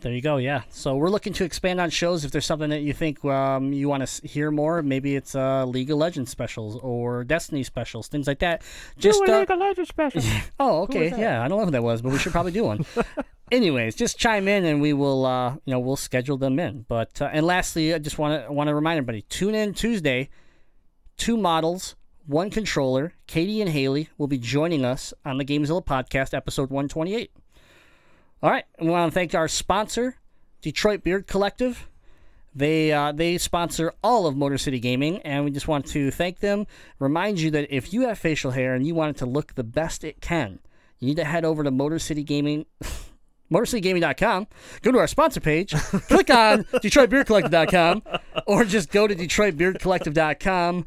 [0.00, 0.36] There you go.
[0.36, 0.62] Yeah.
[0.70, 2.24] So we're looking to expand on shows.
[2.24, 5.64] If there's something that you think um, you want to hear more, maybe it's uh,
[5.64, 8.62] League of Legends specials or Destiny specials, things like that.
[8.96, 10.22] Just do a uh, special.
[10.60, 11.08] oh, okay.
[11.08, 12.86] Yeah, I don't know who that was, but we should probably do one.
[13.50, 16.84] Anyways, just chime in and we will, uh, you know, we'll schedule them in.
[16.86, 20.28] But uh, and lastly, I just want to want to remind everybody: tune in Tuesday.
[21.16, 21.96] Two models,
[22.26, 23.14] one controller.
[23.26, 27.32] Katie and Haley will be joining us on the Gamezilla podcast, episode 128.
[28.40, 30.14] All right, we want to thank our sponsor,
[30.62, 31.88] Detroit Beard Collective.
[32.54, 36.38] They uh, they sponsor all of Motor City Gaming, and we just want to thank
[36.38, 36.66] them.
[37.00, 39.64] Remind you that if you have facial hair and you want it to look the
[39.64, 40.60] best it can,
[41.00, 42.66] you need to head over to Motor City Gaming.
[43.50, 44.46] MotorCityGaming.com.
[44.82, 48.02] Go to our sponsor page, click on DetroitBeardCollective.com,
[48.46, 50.84] or just go to DetroitBeardCollective.com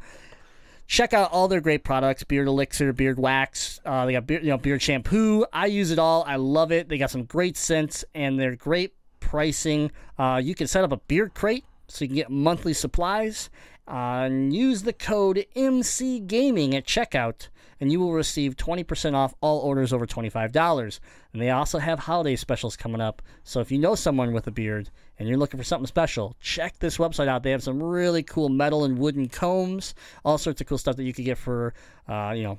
[0.92, 4.50] check out all their great products beard elixir beard wax uh, they got beard, you
[4.50, 5.46] know, beard shampoo.
[5.50, 6.22] I use it all.
[6.26, 6.90] I love it.
[6.90, 9.90] They got some great scents and they're great pricing.
[10.18, 13.48] Uh, you can set up a beard crate so you can get monthly supplies
[13.88, 17.48] uh, and use the code mc gaming at checkout
[17.80, 21.00] and you will receive 20% off all orders over $25
[21.32, 24.50] and they also have holiday specials coming up so if you know someone with a
[24.50, 27.44] beard and you're looking for something special, check this website out.
[27.44, 29.94] They have some really cool metal and wooden combs,
[30.24, 31.74] all sorts of cool stuff that you could get for,
[32.08, 32.58] uh, you know,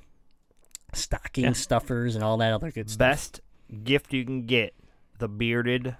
[0.94, 2.99] stocking stuffers and all that other good stuff.
[2.99, 3.41] Best
[3.84, 4.73] gift you can get
[5.19, 5.98] the bearded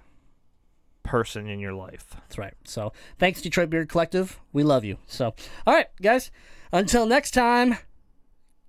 [1.02, 2.06] person in your life.
[2.14, 2.54] That's right.
[2.64, 4.40] So thanks, Detroit Beard Collective.
[4.52, 4.98] We love you.
[5.06, 5.34] So,
[5.66, 6.30] all right, guys,
[6.72, 7.76] until next time,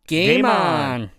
[0.07, 1.01] game, Game on.
[1.01, 1.11] on.